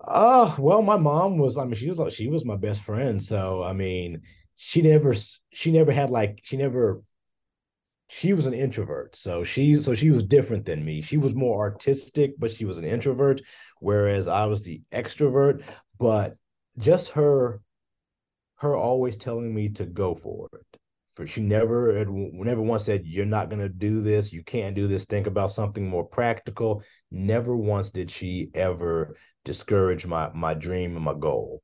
Uh, 0.00 0.54
well, 0.58 0.82
my 0.82 0.96
mom 0.96 1.38
was, 1.38 1.56
I 1.56 1.64
mean, 1.64 1.74
she 1.74 1.88
was 1.88 1.98
like, 1.98 2.12
she 2.12 2.28
was 2.28 2.44
my 2.44 2.56
best 2.56 2.82
friend. 2.82 3.22
So 3.22 3.62
I 3.62 3.72
mean, 3.72 4.20
she 4.56 4.82
never 4.82 5.14
she 5.52 5.72
never 5.72 5.92
had 5.92 6.10
like 6.10 6.40
she 6.42 6.56
never 6.56 7.02
she 8.08 8.32
was 8.32 8.46
an 8.46 8.54
introvert. 8.54 9.16
So 9.16 9.44
she 9.44 9.74
so 9.76 9.94
she 9.94 10.10
was 10.10 10.24
different 10.24 10.64
than 10.64 10.84
me. 10.84 11.00
She 11.00 11.16
was 11.16 11.34
more 11.34 11.60
artistic, 11.60 12.34
but 12.38 12.50
she 12.50 12.64
was 12.64 12.78
an 12.78 12.84
introvert, 12.84 13.40
whereas 13.80 14.28
I 14.28 14.46
was 14.46 14.62
the 14.62 14.82
extrovert. 14.92 15.62
But 15.98 16.36
just 16.78 17.10
her 17.12 17.60
her 18.56 18.76
always 18.76 19.16
telling 19.16 19.54
me 19.54 19.68
to 19.70 19.86
go 19.86 20.14
for 20.14 20.48
it. 20.52 20.80
For 21.14 21.26
she 21.26 21.40
never 21.42 21.96
had 21.96 22.08
never 22.10 22.60
once 22.60 22.84
said, 22.84 23.06
You're 23.06 23.24
not 23.24 23.48
gonna 23.48 23.68
do 23.68 24.00
this, 24.00 24.32
you 24.32 24.42
can't 24.42 24.74
do 24.74 24.88
this, 24.88 25.04
think 25.04 25.26
about 25.26 25.52
something 25.52 25.88
more 25.88 26.04
practical. 26.04 26.82
Never 27.10 27.56
once 27.56 27.90
did 27.90 28.10
she 28.10 28.50
ever 28.54 29.16
discourage 29.44 30.06
my 30.06 30.30
my 30.34 30.54
dream 30.54 30.96
and 30.96 31.04
my 31.04 31.14
goal 31.14 31.62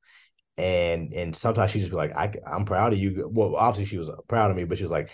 and 0.58 1.14
and 1.14 1.34
sometimes 1.34 1.70
she 1.70 1.78
just 1.78 1.90
be 1.90 1.96
like 1.96 2.14
I, 2.14 2.30
i'm 2.46 2.66
proud 2.66 2.92
of 2.92 2.98
you 2.98 3.30
well 3.32 3.56
obviously 3.56 3.86
she 3.86 3.96
was 3.96 4.10
uh, 4.10 4.16
proud 4.28 4.50
of 4.50 4.56
me 4.56 4.64
but 4.64 4.76
she 4.76 4.84
was 4.84 4.90
like 4.90 5.10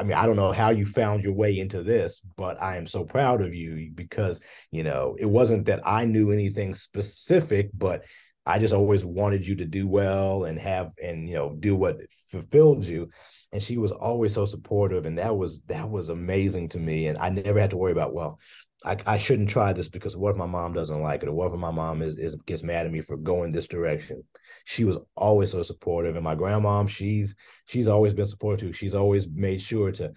I 0.00 0.02
mean, 0.02 0.16
I 0.16 0.24
don't 0.24 0.36
know 0.36 0.50
how 0.50 0.70
you 0.70 0.86
found 0.86 1.22
your 1.22 1.34
way 1.34 1.58
into 1.58 1.82
this, 1.82 2.20
but 2.36 2.60
I 2.60 2.78
am 2.78 2.86
so 2.86 3.04
proud 3.04 3.42
of 3.42 3.54
you 3.54 3.90
because, 3.94 4.40
you 4.70 4.82
know, 4.82 5.14
it 5.18 5.26
wasn't 5.26 5.66
that 5.66 5.86
I 5.86 6.06
knew 6.06 6.32
anything 6.32 6.74
specific, 6.74 7.68
but 7.74 8.04
I 8.46 8.58
just 8.58 8.72
always 8.72 9.04
wanted 9.04 9.46
you 9.46 9.56
to 9.56 9.66
do 9.66 9.86
well 9.86 10.44
and 10.44 10.58
have 10.58 10.92
and 11.02 11.28
you 11.28 11.34
know 11.34 11.54
do 11.60 11.76
what 11.76 11.98
fulfilled 12.30 12.86
you. 12.86 13.10
And 13.52 13.62
she 13.62 13.76
was 13.76 13.92
always 13.92 14.32
so 14.32 14.46
supportive, 14.46 15.04
and 15.04 15.18
that 15.18 15.36
was 15.36 15.60
that 15.66 15.88
was 15.88 16.08
amazing 16.08 16.70
to 16.70 16.78
me. 16.78 17.08
And 17.08 17.18
I 17.18 17.28
never 17.28 17.60
had 17.60 17.70
to 17.70 17.76
worry 17.76 17.92
about 17.92 18.14
well, 18.14 18.38
I, 18.84 18.96
I 19.06 19.18
shouldn't 19.18 19.50
try 19.50 19.72
this 19.72 19.88
because 19.88 20.16
what 20.16 20.30
if 20.30 20.36
my 20.36 20.46
mom 20.46 20.72
doesn't 20.72 21.02
like 21.02 21.22
it, 21.22 21.28
or 21.28 21.32
what 21.32 21.52
if 21.52 21.58
my 21.58 21.70
mom 21.70 22.02
is, 22.02 22.18
is 22.18 22.34
gets 22.46 22.62
mad 22.62 22.86
at 22.86 22.92
me 22.92 23.00
for 23.00 23.16
going 23.16 23.50
this 23.50 23.68
direction? 23.68 24.22
She 24.64 24.84
was 24.84 24.96
always 25.16 25.50
so 25.50 25.62
supportive, 25.62 26.16
and 26.16 26.24
my 26.24 26.34
grandmom, 26.34 26.88
she's 26.88 27.34
she's 27.66 27.88
always 27.88 28.14
been 28.14 28.26
supportive 28.26 28.60
too. 28.60 28.72
She's 28.72 28.94
always 28.94 29.28
made 29.28 29.60
sure 29.60 29.92
to 29.92 30.12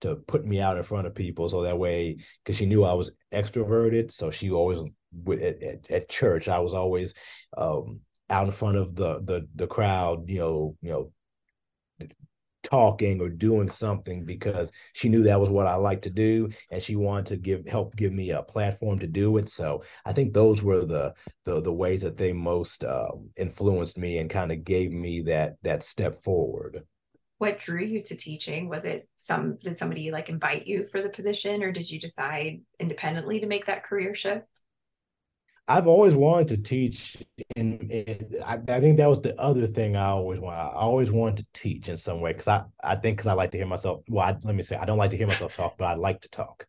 to 0.00 0.16
put 0.16 0.44
me 0.44 0.60
out 0.60 0.76
in 0.76 0.82
front 0.82 1.06
of 1.06 1.14
people 1.14 1.48
so 1.48 1.62
that 1.62 1.78
way 1.78 2.16
because 2.42 2.56
she 2.56 2.66
knew 2.66 2.84
I 2.84 2.94
was 2.94 3.12
extroverted, 3.32 4.10
so 4.10 4.30
she 4.30 4.50
always 4.50 4.80
at, 5.28 5.62
at, 5.62 5.90
at 5.90 6.08
church 6.08 6.48
I 6.48 6.58
was 6.58 6.74
always 6.74 7.14
um, 7.56 8.00
out 8.28 8.46
in 8.46 8.52
front 8.52 8.76
of 8.76 8.96
the 8.96 9.20
the 9.24 9.46
the 9.54 9.66
crowd, 9.66 10.28
you 10.28 10.38
know, 10.38 10.76
you 10.82 10.90
know, 10.90 11.12
talking 12.62 13.20
or 13.20 13.28
doing 13.28 13.70
something 13.70 14.24
because 14.24 14.70
she 14.92 15.08
knew 15.08 15.22
that 15.22 15.40
was 15.40 15.48
what 15.48 15.66
I 15.66 15.74
like 15.74 16.02
to 16.02 16.10
do 16.10 16.50
and 16.70 16.82
she 16.82 16.96
wanted 16.96 17.26
to 17.26 17.36
give 17.36 17.66
help 17.66 17.96
give 17.96 18.12
me 18.12 18.30
a 18.30 18.42
platform 18.42 18.98
to 18.98 19.06
do 19.06 19.36
it. 19.38 19.48
So 19.48 19.82
I 20.04 20.12
think 20.12 20.32
those 20.32 20.62
were 20.62 20.84
the 20.84 21.14
the 21.44 21.60
the 21.60 21.72
ways 21.72 22.02
that 22.02 22.16
they 22.16 22.32
most 22.32 22.84
uh, 22.84 23.08
influenced 23.36 23.98
me 23.98 24.18
and 24.18 24.30
kind 24.30 24.52
of 24.52 24.64
gave 24.64 24.92
me 24.92 25.22
that 25.22 25.56
that 25.62 25.82
step 25.82 26.22
forward. 26.22 26.84
What 27.38 27.58
drew 27.58 27.82
you 27.82 28.02
to 28.02 28.16
teaching? 28.16 28.68
Was 28.68 28.84
it 28.84 29.08
some 29.16 29.58
did 29.62 29.78
somebody 29.78 30.10
like 30.10 30.28
invite 30.28 30.66
you 30.66 30.86
for 30.86 31.00
the 31.00 31.08
position 31.08 31.62
or 31.62 31.72
did 31.72 31.90
you 31.90 31.98
decide 31.98 32.60
independently 32.78 33.40
to 33.40 33.46
make 33.46 33.66
that 33.66 33.84
career 33.84 34.14
shift 34.14 34.44
I've 35.70 35.86
always 35.86 36.16
wanted 36.16 36.48
to 36.48 36.56
teach, 36.56 37.16
and, 37.54 37.92
I, 38.44 38.58
I, 38.66 38.80
think 38.80 38.96
that 38.96 39.08
was 39.08 39.20
the 39.20 39.40
other 39.40 39.68
thing 39.68 39.94
I 39.94 40.06
always 40.06 40.40
want. 40.40 40.56
I 40.58 40.66
always 40.72 41.12
wanted 41.12 41.44
to 41.44 41.46
teach 41.52 41.88
in 41.88 41.96
some 41.96 42.20
way 42.20 42.32
because 42.32 42.48
I, 42.48 42.64
I 42.82 42.96
think 42.96 43.16
because 43.16 43.28
I 43.28 43.34
like 43.34 43.52
to 43.52 43.56
hear 43.56 43.68
myself. 43.68 44.02
Well, 44.08 44.26
I, 44.26 44.36
let 44.42 44.56
me 44.56 44.64
say 44.64 44.74
I 44.74 44.84
don't 44.84 44.98
like 44.98 45.12
to 45.12 45.16
hear 45.16 45.28
myself 45.28 45.54
talk, 45.54 45.78
but 45.78 45.84
I 45.84 45.94
like 45.94 46.22
to 46.22 46.28
talk. 46.28 46.66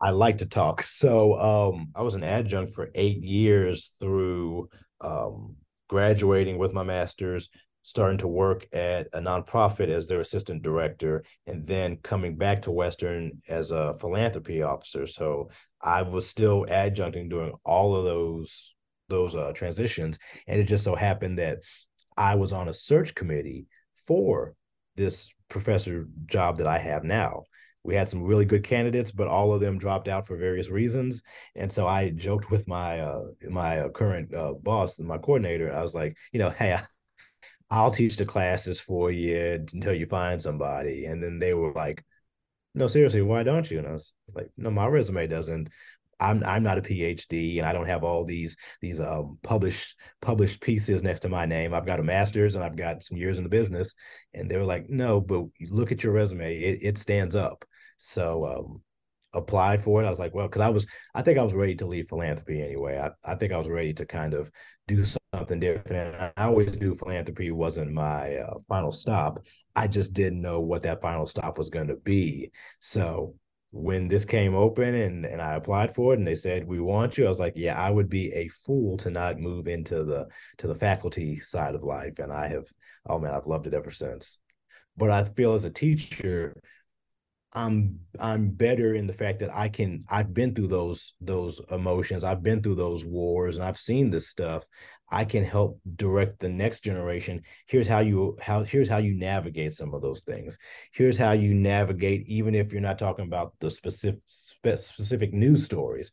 I 0.00 0.10
like 0.10 0.38
to 0.38 0.46
talk. 0.46 0.84
So 0.84 1.34
um, 1.34 1.88
I 1.96 2.02
was 2.02 2.14
an 2.14 2.22
adjunct 2.22 2.74
for 2.74 2.90
eight 2.94 3.24
years 3.24 3.90
through 3.98 4.68
um, 5.00 5.56
graduating 5.88 6.56
with 6.56 6.72
my 6.72 6.84
master's, 6.84 7.48
starting 7.84 8.16
to 8.16 8.26
work 8.26 8.66
at 8.72 9.06
a 9.12 9.20
nonprofit 9.20 9.90
as 9.90 10.06
their 10.06 10.20
assistant 10.20 10.62
director, 10.62 11.22
and 11.46 11.66
then 11.66 11.98
coming 12.02 12.34
back 12.34 12.62
to 12.62 12.70
Western 12.70 13.30
as 13.48 13.70
a 13.70 13.94
philanthropy 14.00 14.62
officer. 14.62 15.06
So 15.06 15.50
I 15.82 16.00
was 16.00 16.26
still 16.26 16.64
adjuncting 16.68 17.28
during 17.28 17.52
all 17.64 17.94
of 17.94 18.04
those 18.04 18.74
those 19.10 19.36
uh, 19.36 19.52
transitions, 19.52 20.18
and 20.48 20.58
it 20.58 20.64
just 20.64 20.82
so 20.82 20.94
happened 20.94 21.38
that 21.38 21.58
I 22.16 22.34
was 22.36 22.52
on 22.52 22.68
a 22.68 22.72
search 22.72 23.14
committee 23.14 23.66
for 24.06 24.54
this 24.96 25.30
professor 25.50 26.06
job 26.24 26.56
that 26.56 26.66
I 26.66 26.78
have 26.78 27.04
now. 27.04 27.42
We 27.82 27.94
had 27.94 28.08
some 28.08 28.22
really 28.22 28.46
good 28.46 28.64
candidates, 28.64 29.12
but 29.12 29.28
all 29.28 29.52
of 29.52 29.60
them 29.60 29.76
dropped 29.76 30.08
out 30.08 30.26
for 30.26 30.38
various 30.38 30.70
reasons. 30.70 31.22
And 31.54 31.70
so 31.70 31.86
I 31.86 32.08
joked 32.10 32.50
with 32.50 32.66
my 32.66 33.00
uh, 33.00 33.24
my 33.50 33.80
uh, 33.80 33.88
current 33.90 34.34
uh, 34.34 34.54
boss, 34.54 34.98
my 34.98 35.18
coordinator. 35.18 35.70
I 35.70 35.82
was 35.82 35.94
like, 35.94 36.16
you 36.32 36.38
know, 36.38 36.48
hey, 36.48 36.78
I'll 37.70 37.90
teach 37.90 38.16
the 38.16 38.26
classes 38.26 38.80
for 38.80 39.10
you 39.10 39.64
until 39.72 39.94
you 39.94 40.06
find 40.06 40.40
somebody. 40.40 41.06
And 41.06 41.22
then 41.22 41.38
they 41.38 41.54
were 41.54 41.72
like, 41.72 42.04
no, 42.74 42.86
seriously, 42.86 43.22
why 43.22 43.42
don't 43.42 43.70
you? 43.70 43.78
And 43.78 43.86
I 43.86 43.92
was 43.92 44.14
like, 44.34 44.50
no, 44.56 44.70
my 44.70 44.86
resume 44.86 45.26
doesn't. 45.26 45.70
I'm 46.20 46.44
I'm 46.44 46.62
not 46.62 46.78
a 46.78 46.82
PhD 46.82 47.58
and 47.58 47.66
I 47.66 47.72
don't 47.72 47.88
have 47.88 48.04
all 48.04 48.24
these 48.24 48.56
these 48.80 49.00
um, 49.00 49.38
published 49.42 49.96
published 50.22 50.60
pieces 50.60 51.02
next 51.02 51.20
to 51.20 51.28
my 51.28 51.44
name. 51.44 51.74
I've 51.74 51.86
got 51.86 51.98
a 51.98 52.04
master's 52.04 52.54
and 52.54 52.62
I've 52.62 52.76
got 52.76 53.02
some 53.02 53.18
years 53.18 53.38
in 53.38 53.44
the 53.44 53.50
business. 53.50 53.94
And 54.32 54.48
they 54.48 54.56
were 54.56 54.64
like, 54.64 54.88
no, 54.88 55.20
but 55.20 55.46
look 55.68 55.90
at 55.90 56.04
your 56.04 56.12
resume. 56.12 56.56
It, 56.56 56.78
it 56.82 56.98
stands 56.98 57.34
up. 57.34 57.64
So 57.96 58.44
um, 58.46 58.82
applied 59.34 59.82
for 59.82 60.02
it. 60.02 60.06
I 60.06 60.10
was 60.10 60.18
like, 60.18 60.34
well, 60.34 60.46
because 60.46 60.62
I 60.62 60.68
was, 60.68 60.86
I 61.14 61.22
think 61.22 61.38
I 61.38 61.42
was 61.42 61.52
ready 61.52 61.74
to 61.76 61.86
leave 61.86 62.08
philanthropy 62.08 62.62
anyway. 62.62 62.98
I, 62.98 63.32
I 63.32 63.34
think 63.34 63.52
I 63.52 63.58
was 63.58 63.68
ready 63.68 63.92
to 63.94 64.06
kind 64.06 64.34
of 64.34 64.50
do 64.86 65.04
something 65.38 65.60
different. 65.60 66.14
And 66.14 66.32
I 66.36 66.44
always 66.44 66.76
knew 66.76 66.94
philanthropy 66.94 67.50
wasn't 67.50 67.92
my 67.92 68.36
uh, 68.36 68.54
final 68.68 68.92
stop. 68.92 69.40
I 69.74 69.86
just 69.86 70.12
didn't 70.12 70.40
know 70.40 70.60
what 70.60 70.82
that 70.82 71.02
final 71.02 71.26
stop 71.26 71.58
was 71.58 71.70
going 71.70 71.88
to 71.88 71.96
be. 71.96 72.50
So 72.80 73.34
when 73.72 74.06
this 74.06 74.24
came 74.24 74.54
open 74.54 74.94
and 74.94 75.26
and 75.26 75.42
I 75.42 75.56
applied 75.56 75.94
for 75.96 76.12
it 76.12 76.18
and 76.18 76.26
they 76.26 76.36
said 76.36 76.66
we 76.66 76.80
want 76.80 77.18
you, 77.18 77.26
I 77.26 77.28
was 77.28 77.40
like, 77.40 77.54
yeah, 77.56 77.76
I 77.76 77.90
would 77.90 78.08
be 78.08 78.32
a 78.32 78.48
fool 78.48 78.96
to 78.98 79.10
not 79.10 79.40
move 79.40 79.66
into 79.66 80.04
the 80.04 80.26
to 80.58 80.68
the 80.68 80.74
faculty 80.74 81.40
side 81.40 81.74
of 81.74 81.82
life. 81.82 82.18
And 82.18 82.32
I 82.32 82.48
have, 82.48 82.66
oh 83.08 83.18
man, 83.18 83.34
I've 83.34 83.46
loved 83.46 83.66
it 83.66 83.74
ever 83.74 83.90
since. 83.90 84.38
But 84.96 85.10
I 85.10 85.24
feel 85.24 85.54
as 85.54 85.64
a 85.64 85.70
teacher, 85.70 86.56
I'm 87.54 88.00
I'm 88.18 88.50
better 88.50 88.94
in 88.94 89.06
the 89.06 89.12
fact 89.12 89.38
that 89.40 89.54
I 89.54 89.68
can 89.68 90.04
I've 90.10 90.34
been 90.34 90.54
through 90.54 90.68
those 90.68 91.14
those 91.20 91.60
emotions. 91.70 92.24
I've 92.24 92.42
been 92.42 92.62
through 92.62 92.74
those 92.74 93.04
wars 93.04 93.56
and 93.56 93.64
I've 93.64 93.78
seen 93.78 94.10
this 94.10 94.28
stuff. 94.28 94.64
I 95.10 95.24
can 95.24 95.44
help 95.44 95.80
direct 95.94 96.40
the 96.40 96.48
next 96.48 96.80
generation. 96.80 97.42
Here's 97.66 97.86
how 97.86 98.00
you 98.00 98.36
how 98.40 98.64
here's 98.64 98.88
how 98.88 98.98
you 98.98 99.14
navigate 99.14 99.72
some 99.72 99.94
of 99.94 100.02
those 100.02 100.22
things. 100.22 100.58
Here's 100.92 101.16
how 101.16 101.32
you 101.32 101.54
navigate 101.54 102.26
even 102.26 102.54
if 102.56 102.72
you're 102.72 102.80
not 102.80 102.98
talking 102.98 103.26
about 103.26 103.52
the 103.60 103.70
specific 103.70 104.20
specific 104.26 105.32
news 105.32 105.64
stories, 105.64 106.10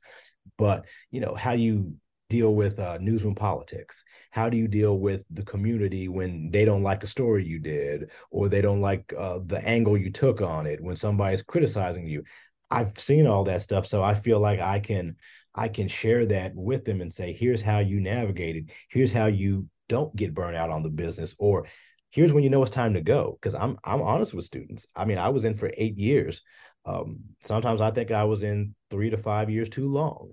but 0.57 0.85
you 1.09 1.21
know, 1.21 1.33
how 1.33 1.53
you 1.53 1.95
deal 2.31 2.55
with 2.55 2.79
uh, 2.79 2.97
newsroom 3.01 3.35
politics? 3.35 4.03
How 4.31 4.49
do 4.49 4.57
you 4.57 4.67
deal 4.67 4.97
with 4.97 5.23
the 5.29 5.43
community 5.43 6.07
when 6.07 6.49
they 6.49 6.65
don't 6.65 6.83
like 6.83 7.03
a 7.03 7.07
story 7.07 7.45
you 7.45 7.59
did, 7.59 8.09
or 8.31 8.47
they 8.49 8.61
don't 8.61 8.81
like 8.81 9.13
uh, 9.17 9.39
the 9.45 9.63
angle 9.67 9.97
you 9.97 10.11
took 10.11 10.41
on 10.41 10.65
it 10.65 10.81
when 10.81 10.95
somebody's 10.95 11.43
criticizing 11.43 12.07
you? 12.07 12.23
I've 12.71 12.97
seen 12.97 13.27
all 13.27 13.43
that 13.43 13.61
stuff, 13.61 13.85
so 13.85 14.01
I 14.01 14.13
feel 14.13 14.39
like 14.39 14.61
I 14.61 14.79
can 14.79 15.17
I 15.53 15.67
can 15.67 15.89
share 15.89 16.25
that 16.27 16.53
with 16.55 16.85
them 16.85 17.01
and 17.01 17.11
say, 17.11 17.33
here's 17.33 17.61
how 17.61 17.79
you 17.79 17.99
navigate 17.99 18.55
it. 18.55 18.65
Here's 18.89 19.11
how 19.11 19.25
you 19.25 19.67
don't 19.89 20.15
get 20.15 20.33
burnt 20.33 20.55
out 20.55 20.69
on 20.69 20.83
the 20.83 20.89
business, 20.89 21.35
or 21.37 21.67
here's 22.11 22.31
when 22.31 22.43
you 22.43 22.49
know 22.49 22.61
it's 22.61 22.71
time 22.71 22.93
to 22.93 23.01
go. 23.01 23.37
Because 23.39 23.55
I'm 23.55 23.77
I'm 23.83 24.01
honest 24.01 24.33
with 24.33 24.45
students. 24.45 24.87
I 24.95 25.03
mean, 25.05 25.17
I 25.17 25.29
was 25.29 25.43
in 25.43 25.55
for 25.55 25.69
eight 25.77 25.97
years. 25.97 26.41
Um, 26.85 27.19
sometimes 27.43 27.81
I 27.81 27.91
think 27.91 28.11
I 28.11 28.23
was 28.23 28.43
in 28.43 28.73
three 28.89 29.09
to 29.09 29.17
five 29.17 29.49
years 29.49 29.69
too 29.69 29.89
long. 29.91 30.31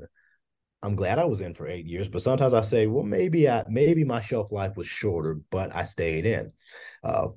I'm 0.83 0.95
glad 0.95 1.19
I 1.19 1.25
was 1.25 1.41
in 1.41 1.55
for 1.55 1.67
eight 1.67 1.87
years, 1.87 2.09
but 2.09 2.23
sometimes 2.23 2.55
I 2.55 2.61
say, 2.61 2.87
well, 2.87 3.05
maybe 3.05 3.49
I 3.49 3.65
maybe 3.69 4.05
my 4.05 4.21
shelf 4.21 4.53
life 4.53 4.77
was 4.77 4.87
shorter, 4.87 5.41
but 5.51 5.75
I 5.75 5.85
stayed 5.85 6.25
in. 6.27 6.53
Uh, 7.03 7.29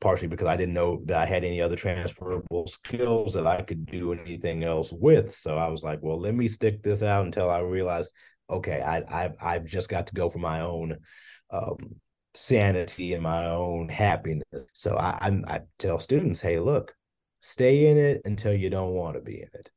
partially 0.00 0.28
because 0.28 0.46
I 0.46 0.56
didn't 0.56 0.74
know 0.74 1.02
that 1.06 1.18
I 1.18 1.26
had 1.26 1.44
any 1.44 1.60
other 1.60 1.76
transferable 1.76 2.66
skills 2.66 3.34
that 3.34 3.46
I 3.46 3.62
could 3.62 3.86
do 3.86 4.12
anything 4.12 4.64
else 4.64 4.92
with. 4.92 5.34
So 5.34 5.56
I 5.56 5.68
was 5.68 5.82
like, 5.82 6.00
well, 6.02 6.20
let 6.20 6.34
me 6.34 6.48
stick 6.48 6.82
this 6.82 7.02
out 7.02 7.24
until 7.24 7.50
I 7.50 7.60
realized, 7.60 8.12
okay, 8.48 8.80
I 8.80 9.02
I've 9.08 9.34
I've 9.40 9.64
just 9.64 9.88
got 9.88 10.06
to 10.08 10.14
go 10.14 10.30
for 10.30 10.38
my 10.38 10.60
own 10.60 10.96
um, 11.50 11.76
sanity 12.34 13.14
and 13.14 13.22
my 13.22 13.46
own 13.46 13.88
happiness. 13.88 14.44
So 14.72 14.96
I, 14.96 15.18
I 15.20 15.56
I 15.56 15.60
tell 15.78 15.98
students, 15.98 16.40
hey, 16.40 16.60
look, 16.60 16.94
stay 17.40 17.88
in 17.88 17.96
it 17.96 18.22
until 18.24 18.54
you 18.54 18.70
don't 18.70 18.94
want 18.94 19.16
to 19.16 19.22
be 19.22 19.40
in 19.40 19.48
it. 19.54 19.70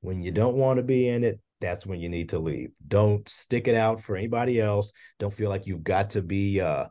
When 0.00 0.22
you 0.22 0.30
don't 0.30 0.56
want 0.56 0.78
to 0.78 0.82
be 0.82 1.08
in 1.08 1.24
it, 1.24 1.40
that's 1.60 1.86
when 1.86 2.00
you 2.00 2.08
need 2.08 2.28
to 2.30 2.38
leave. 2.38 2.70
Don't 2.86 3.28
stick 3.28 3.68
it 3.68 3.74
out 3.74 4.00
for 4.00 4.16
anybody 4.16 4.60
else. 4.60 4.92
Don't 5.18 5.32
feel 5.34 5.48
like 5.48 5.66
you've 5.66 5.84
got 5.84 6.10
to 6.10 6.22
be 6.22 6.60
uh 6.60 6.86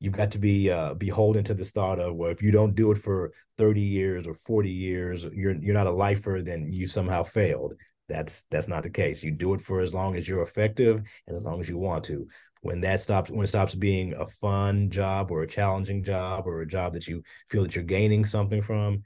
you've 0.00 0.12
got 0.14 0.30
to 0.32 0.38
be 0.38 0.70
uh 0.70 0.94
beholden 0.94 1.44
to 1.44 1.54
this 1.54 1.70
thought 1.72 1.98
of 1.98 2.14
well 2.14 2.30
if 2.30 2.42
you 2.42 2.50
don't 2.52 2.74
do 2.74 2.90
it 2.92 2.98
for 2.98 3.32
30 3.58 3.80
years 3.80 4.26
or 4.26 4.34
40 4.34 4.70
years 4.70 5.24
you're 5.32 5.54
you're 5.54 5.74
not 5.74 5.86
a 5.86 5.90
lifer 5.90 6.40
then 6.42 6.72
you 6.72 6.86
somehow 6.86 7.22
failed 7.24 7.74
That's 8.08 8.44
that's 8.50 8.68
not 8.68 8.82
the 8.84 8.90
case. 8.90 9.22
You 9.22 9.32
do 9.32 9.54
it 9.54 9.60
for 9.60 9.80
as 9.80 9.94
long 9.94 10.16
as 10.16 10.26
you're 10.28 10.42
effective 10.42 11.02
and 11.26 11.36
as 11.36 11.42
long 11.42 11.60
as 11.60 11.68
you 11.68 11.78
want 11.78 12.04
to. 12.04 12.26
When 12.62 12.80
that 12.80 13.00
stops, 13.00 13.30
when 13.30 13.44
it 13.44 13.48
stops 13.48 13.74
being 13.74 14.14
a 14.14 14.26
fun 14.26 14.90
job 14.90 15.30
or 15.30 15.42
a 15.42 15.46
challenging 15.48 16.02
job 16.02 16.46
or 16.46 16.60
a 16.62 16.66
job 16.66 16.92
that 16.94 17.06
you 17.06 17.22
feel 17.48 17.62
that 17.62 17.74
you're 17.74 17.84
gaining 17.84 18.24
something 18.24 18.62
from, 18.62 19.02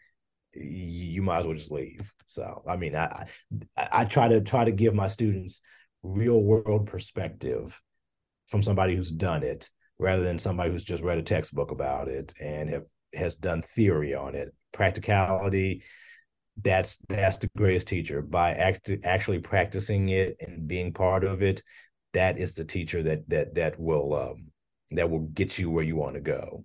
you 0.55 1.23
might 1.23 1.41
as 1.41 1.47
well 1.47 1.57
just 1.57 1.71
leave. 1.71 2.13
So, 2.27 2.63
I 2.69 2.77
mean, 2.77 2.95
I, 2.95 3.27
I, 3.77 3.89
I 3.93 4.05
try 4.05 4.29
to 4.29 4.41
try 4.41 4.65
to 4.65 4.73
give 4.73 4.95
my 4.95 5.09
students 5.09 5.61
real 6.03 6.43
world 6.43 6.87
perspective 6.87 7.81
from 8.47 8.63
somebody 8.63 8.97
who's 8.97 9.11
done 9.11 9.43
it 9.43 9.71
rather 9.99 10.23
than 10.23 10.39
somebody 10.39 10.71
who's 10.71 10.85
just 10.85 11.03
read 11.03 11.19
a 11.19 11.23
textbook 11.23 11.71
about 11.71 12.09
it 12.09 12.35
and 12.41 12.69
have 12.71 12.85
has 13.15 13.35
done 13.35 13.63
theory 13.63 14.15
on 14.15 14.35
it. 14.35 14.55
Practicality, 14.73 15.83
that's 16.61 16.99
that's 17.09 17.39
the 17.39 17.51
greatest 17.57 17.87
teacher. 17.87 18.23
By 18.23 18.53
act, 18.53 18.91
actually 19.05 19.39
practicing 19.41 20.09
it 20.09 20.37
and 20.41 20.67
being 20.67 20.93
part 20.93 21.25
of 21.25 21.43
it, 21.43 21.63
that 22.15 22.39
is 22.39 22.55
the 22.55 22.65
teacher 22.65 23.03
that 23.05 23.29
that 23.29 23.55
that 23.55 23.79
will 23.79 24.15
um, 24.15 24.47
that 24.91 25.11
will 25.11 25.21
get 25.21 25.59
you 25.59 25.71
where 25.71 25.85
you 25.85 25.97
want 25.97 26.15
to 26.15 26.21
go. 26.21 26.65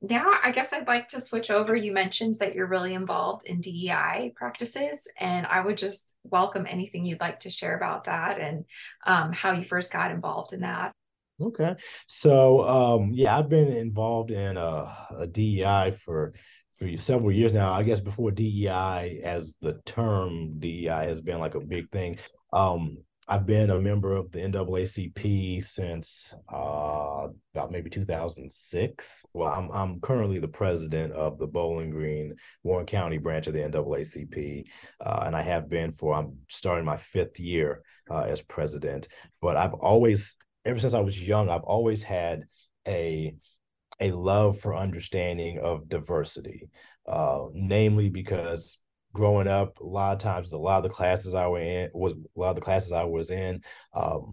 Now, 0.00 0.30
I 0.44 0.52
guess 0.52 0.72
I'd 0.72 0.86
like 0.86 1.08
to 1.08 1.20
switch 1.20 1.50
over. 1.50 1.74
You 1.74 1.92
mentioned 1.92 2.36
that 2.36 2.54
you're 2.54 2.68
really 2.68 2.94
involved 2.94 3.46
in 3.46 3.60
DEI 3.60 4.32
practices, 4.36 5.10
and 5.18 5.44
I 5.46 5.60
would 5.60 5.76
just 5.76 6.16
welcome 6.22 6.66
anything 6.68 7.04
you'd 7.04 7.20
like 7.20 7.40
to 7.40 7.50
share 7.50 7.76
about 7.76 8.04
that 8.04 8.40
and 8.40 8.64
um, 9.06 9.32
how 9.32 9.52
you 9.52 9.64
first 9.64 9.92
got 9.92 10.12
involved 10.12 10.52
in 10.52 10.60
that. 10.60 10.92
Okay. 11.40 11.76
So 12.06 12.66
um 12.68 13.10
yeah, 13.12 13.38
I've 13.38 13.48
been 13.48 13.68
involved 13.68 14.30
in 14.30 14.56
a, 14.56 14.92
a 15.20 15.26
DEI 15.26 15.92
for 15.92 16.32
for 16.74 16.96
several 16.96 17.30
years 17.30 17.52
now. 17.52 17.72
I 17.72 17.84
guess 17.84 18.00
before 18.00 18.30
DEI 18.30 19.20
as 19.22 19.56
the 19.60 19.80
term 19.86 20.58
DEI 20.58 21.06
has 21.06 21.20
been 21.20 21.38
like 21.38 21.54
a 21.54 21.60
big 21.60 21.90
thing. 21.90 22.18
Um 22.52 22.98
I've 23.30 23.44
been 23.44 23.68
a 23.68 23.78
member 23.78 24.16
of 24.16 24.32
the 24.32 24.38
NAACP 24.38 25.62
since 25.62 26.34
uh, 26.50 27.26
about 27.54 27.70
maybe 27.70 27.90
2006. 27.90 29.26
Well, 29.34 29.52
I'm 29.52 29.70
I'm 29.70 30.00
currently 30.00 30.38
the 30.38 30.48
president 30.48 31.12
of 31.12 31.38
the 31.38 31.46
Bowling 31.46 31.90
Green 31.90 32.34
Warren 32.62 32.86
County 32.86 33.18
branch 33.18 33.46
of 33.46 33.52
the 33.52 33.60
NAACP, 33.60 34.64
uh, 35.04 35.22
and 35.26 35.36
I 35.36 35.42
have 35.42 35.68
been 35.68 35.92
for 35.92 36.14
I'm 36.14 36.38
starting 36.48 36.86
my 36.86 36.96
fifth 36.96 37.38
year 37.38 37.82
uh, 38.10 38.22
as 38.22 38.40
president. 38.40 39.08
But 39.42 39.56
I've 39.58 39.74
always 39.74 40.36
ever 40.64 40.78
since 40.78 40.94
I 40.94 41.00
was 41.00 41.20
young, 41.20 41.50
I've 41.50 41.64
always 41.64 42.02
had 42.02 42.44
a 42.86 43.34
a 44.00 44.12
love 44.12 44.58
for 44.58 44.74
understanding 44.74 45.58
of 45.58 45.88
diversity, 45.90 46.70
uh, 47.06 47.46
namely 47.52 48.08
because 48.08 48.78
growing 49.18 49.48
up, 49.48 49.80
a 49.80 49.84
lot 49.84 50.12
of 50.12 50.20
times, 50.20 50.52
a 50.52 50.56
lot 50.56 50.76
of 50.78 50.84
the 50.84 50.88
classes 50.94 51.34
I 51.34 51.48
was 51.48 51.62
in 51.62 51.90
was 51.92 52.12
a 52.12 52.40
lot 52.40 52.50
of 52.50 52.54
the 52.54 52.62
classes 52.62 52.92
I 52.92 53.02
was 53.02 53.30
in. 53.32 53.62
Um, 53.92 54.30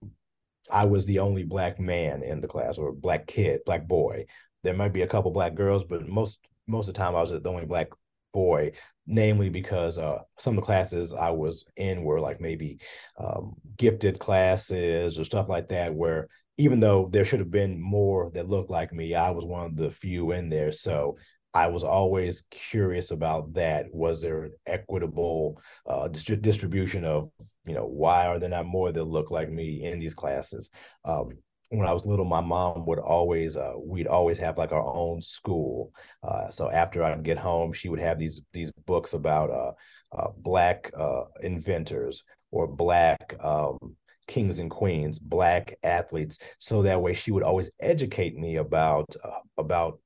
I 0.71 0.85
was 0.85 1.07
the 1.07 1.19
only 1.19 1.43
black 1.43 1.79
man 1.79 2.21
in 2.21 2.39
the 2.39 2.47
class, 2.47 2.77
or 2.77 2.91
black 2.91 3.25
kid, 3.25 3.61
black 3.65 3.87
boy. 3.87 4.25
There 4.63 4.75
might 4.75 4.93
be 4.93 5.01
a 5.01 5.07
couple 5.07 5.31
black 5.31 5.55
girls, 5.55 5.83
but 5.83 6.07
most 6.07 6.39
most 6.67 6.87
of 6.87 6.93
the 6.93 6.99
time 6.99 7.15
I 7.15 7.21
was 7.21 7.31
the 7.31 7.49
only 7.49 7.65
black 7.65 7.87
boy, 8.31 8.73
namely 9.07 9.49
because 9.49 9.97
uh, 9.97 10.19
some 10.37 10.53
of 10.53 10.57
the 10.57 10.65
classes 10.65 11.13
I 11.13 11.31
was 11.31 11.65
in 11.77 12.03
were 12.03 12.19
like 12.19 12.39
maybe 12.39 12.79
um, 13.17 13.55
gifted 13.77 14.19
classes 14.19 15.17
or 15.17 15.23
stuff 15.23 15.49
like 15.49 15.69
that, 15.69 15.95
where 15.95 16.27
even 16.57 16.79
though 16.79 17.09
there 17.11 17.25
should 17.25 17.39
have 17.39 17.51
been 17.51 17.81
more 17.81 18.29
that 18.35 18.49
looked 18.49 18.69
like 18.69 18.93
me, 18.93 19.15
I 19.15 19.31
was 19.31 19.45
one 19.45 19.65
of 19.65 19.75
the 19.75 19.89
few 19.89 20.31
in 20.31 20.49
there. 20.49 20.71
So 20.71 21.17
I 21.55 21.67
was 21.67 21.85
always 21.85 22.43
curious 22.51 23.11
about 23.11 23.53
that. 23.53 23.85
Was 23.93 24.21
there 24.21 24.43
an 24.43 24.51
equitable 24.67 25.57
uh, 25.87 26.09
dist- 26.09 26.41
distribution 26.41 27.05
of, 27.05 27.29
you 27.65 27.73
know, 27.73 27.85
why 27.85 28.27
are 28.27 28.39
there 28.39 28.49
not 28.49 28.65
more 28.65 28.91
that 28.91 29.05
look 29.05 29.31
like 29.31 29.49
me 29.49 29.81
in 29.83 29.97
these 29.99 30.13
classes? 30.13 30.69
Um, 31.05 31.29
when 31.69 31.87
I 31.87 31.93
was 31.93 32.05
little, 32.05 32.25
my 32.25 32.41
mom 32.41 32.85
would 32.87 32.99
always, 32.99 33.55
uh, 33.55 33.71
we'd 33.77 34.05
always 34.05 34.37
have 34.37 34.57
like 34.57 34.73
our 34.73 34.85
own 34.85 35.21
school. 35.21 35.93
Uh, 36.21 36.49
so 36.49 36.69
after 36.69 37.01
I'd 37.03 37.23
get 37.23 37.37
home, 37.37 37.71
she 37.71 37.87
would 37.87 37.99
have 37.99 38.19
these 38.19 38.41
these 38.51 38.71
books 38.85 39.13
about 39.13 39.49
uh, 39.49 39.71
uh 40.15 40.31
black 40.37 40.91
uh, 40.97 41.23
inventors 41.41 42.23
or 42.51 42.67
black 42.67 43.35
um, 43.41 43.95
kings 44.27 44.59
and 44.59 44.69
queens, 44.69 45.19
black 45.19 45.77
athletes. 45.83 46.37
So 46.59 46.81
that 46.83 47.01
way, 47.01 47.13
she 47.13 47.31
would 47.31 47.43
always 47.43 47.71
educate 47.79 48.37
me 48.37 48.57
about 48.57 49.15
uh, 49.23 49.39
about 49.57 49.99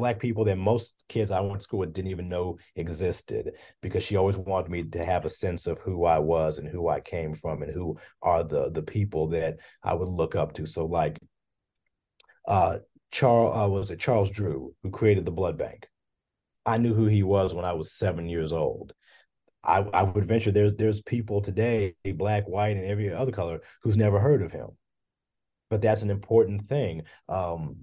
black 0.00 0.18
people 0.18 0.44
that 0.46 0.56
most 0.56 0.94
kids 1.10 1.30
I 1.30 1.40
went 1.40 1.60
to 1.60 1.64
school 1.64 1.80
with 1.80 1.92
didn't 1.92 2.10
even 2.10 2.30
know 2.30 2.58
existed 2.74 3.52
because 3.82 4.02
she 4.02 4.16
always 4.16 4.38
wanted 4.38 4.70
me 4.70 4.82
to 4.82 5.04
have 5.04 5.26
a 5.26 5.30
sense 5.30 5.66
of 5.66 5.78
who 5.78 6.06
I 6.06 6.18
was 6.18 6.58
and 6.58 6.66
who 6.66 6.88
I 6.88 7.00
came 7.00 7.34
from 7.34 7.62
and 7.62 7.70
who 7.70 7.98
are 8.22 8.42
the 8.42 8.70
the 8.70 8.82
people 8.82 9.28
that 9.28 9.58
I 9.82 9.92
would 9.92 10.08
look 10.08 10.34
up 10.34 10.54
to. 10.54 10.64
So 10.66 10.86
like 10.86 11.18
uh 12.48 12.78
Charles 13.12 13.56
uh, 13.58 13.68
was 13.68 13.90
it 13.90 14.00
Charles 14.00 14.30
Drew 14.30 14.74
who 14.82 14.90
created 14.90 15.26
the 15.26 15.32
blood 15.32 15.58
bank. 15.58 15.86
I 16.64 16.78
knew 16.78 16.94
who 16.94 17.06
he 17.06 17.22
was 17.22 17.52
when 17.52 17.66
I 17.66 17.74
was 17.74 17.92
seven 17.92 18.26
years 18.26 18.54
old. 18.54 18.94
I, 19.62 19.80
I 19.80 20.02
would 20.04 20.24
venture 20.24 20.50
there's 20.50 20.74
there's 20.76 21.02
people 21.02 21.42
today, 21.42 21.94
black, 22.14 22.48
white, 22.48 22.76
and 22.76 22.86
every 22.86 23.12
other 23.12 23.32
color, 23.32 23.60
who's 23.82 23.98
never 23.98 24.18
heard 24.18 24.40
of 24.40 24.52
him. 24.52 24.68
But 25.68 25.82
that's 25.82 26.02
an 26.02 26.10
important 26.10 26.66
thing. 26.66 27.02
Um, 27.28 27.76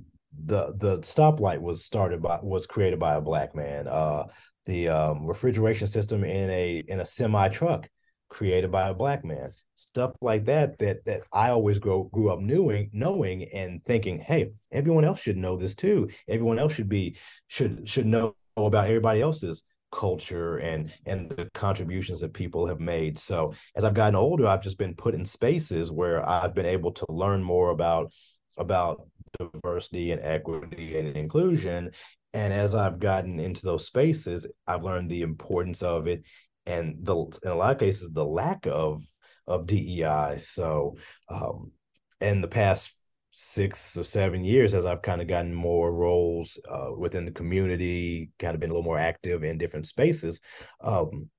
the 0.46 0.74
the 0.78 1.00
stoplight 1.00 1.60
was 1.60 1.84
started 1.84 2.22
by 2.22 2.40
was 2.42 2.66
created 2.66 3.00
by 3.00 3.16
a 3.16 3.22
black 3.22 3.56
man. 3.56 3.88
Uh, 3.88 4.26
the 4.66 4.90
um, 4.90 5.26
refrigeration 5.26 5.88
system 5.88 6.24
in 6.24 6.50
a 6.50 6.84
in 6.88 7.00
a 7.00 7.06
semi 7.06 7.48
truck 7.50 7.90
created 8.30 8.72
by 8.72 8.90
a 8.90 8.94
black 8.94 9.24
man. 9.24 9.52
Stuff 9.76 10.12
like 10.22 10.46
that 10.46 10.78
that 10.80 11.06
that 11.06 11.22
I 11.32 11.50
always 11.50 11.80
grow 11.80 12.04
grew 12.04 12.32
up 12.32 12.40
knowing 12.40 12.90
knowing 12.94 13.44
and 13.46 13.84
thinking, 13.86 14.20
hey, 14.20 14.52
everyone 14.72 15.06
else 15.06 15.22
should 15.22 15.38
know 15.38 15.56
this 15.58 15.76
too. 15.76 16.10
Everyone 16.28 16.60
else 16.60 16.74
should 16.74 16.90
be 16.90 17.18
should 17.48 17.88
should 17.88 18.06
know 18.06 18.36
about 18.56 18.88
everybody 18.88 19.22
else's 19.22 19.64
culture 19.92 20.58
and 20.58 20.92
and 21.06 21.30
the 21.30 21.50
contributions 21.54 22.20
that 22.22 22.34
people 22.34 22.68
have 22.68 22.80
made. 22.80 23.18
So 23.18 23.54
as 23.76 23.84
I've 23.84 23.94
gotten 23.94 24.16
older, 24.16 24.48
I've 24.48 24.64
just 24.64 24.78
been 24.78 24.96
put 24.96 25.16
in 25.16 25.26
spaces 25.26 25.92
where 25.92 26.28
I've 26.28 26.54
been 26.54 26.66
able 26.66 26.92
to 26.94 27.06
learn 27.10 27.44
more 27.44 27.70
about 27.70 28.12
about 28.58 29.08
diversity 29.40 30.12
and 30.12 30.22
equity 30.22 30.98
and 30.98 31.16
inclusion. 31.16 31.92
And 32.34 32.54
as 32.54 32.76
I've 32.76 33.00
gotten 33.00 33.40
into 33.40 33.62
those 33.64 33.86
spaces, 33.86 34.46
I've 34.68 34.84
learned 34.84 35.10
the 35.10 35.22
importance 35.22 35.82
of 35.82 36.08
it 36.08 36.24
and 36.66 36.98
the 37.02 37.16
in 37.44 37.52
a 37.52 37.56
lot 37.56 37.72
of 37.72 37.80
cases 37.80 38.10
the 38.12 38.26
lack 38.26 38.68
of 38.68 39.04
of 39.48 39.66
DEI. 39.66 40.38
So 40.40 40.98
um, 41.30 41.72
in 42.20 42.42
the 42.42 42.48
past 42.48 42.94
six 43.32 43.98
or 43.98 44.04
seven 44.04 44.44
years, 44.44 44.74
as 44.74 44.86
I've 44.86 45.02
kind 45.02 45.22
of 45.22 45.28
gotten 45.28 45.54
more 45.54 45.94
roles 45.94 46.60
uh, 46.70 46.90
within 46.98 47.24
the 47.24 47.32
community, 47.32 48.32
kind 48.40 48.56
of 48.56 48.60
been 48.60 48.72
a 48.72 48.74
little 48.74 48.84
more 48.84 48.98
active 48.98 49.44
in 49.44 49.58
different 49.58 49.88
spaces, 49.88 50.42
um, 50.82 51.30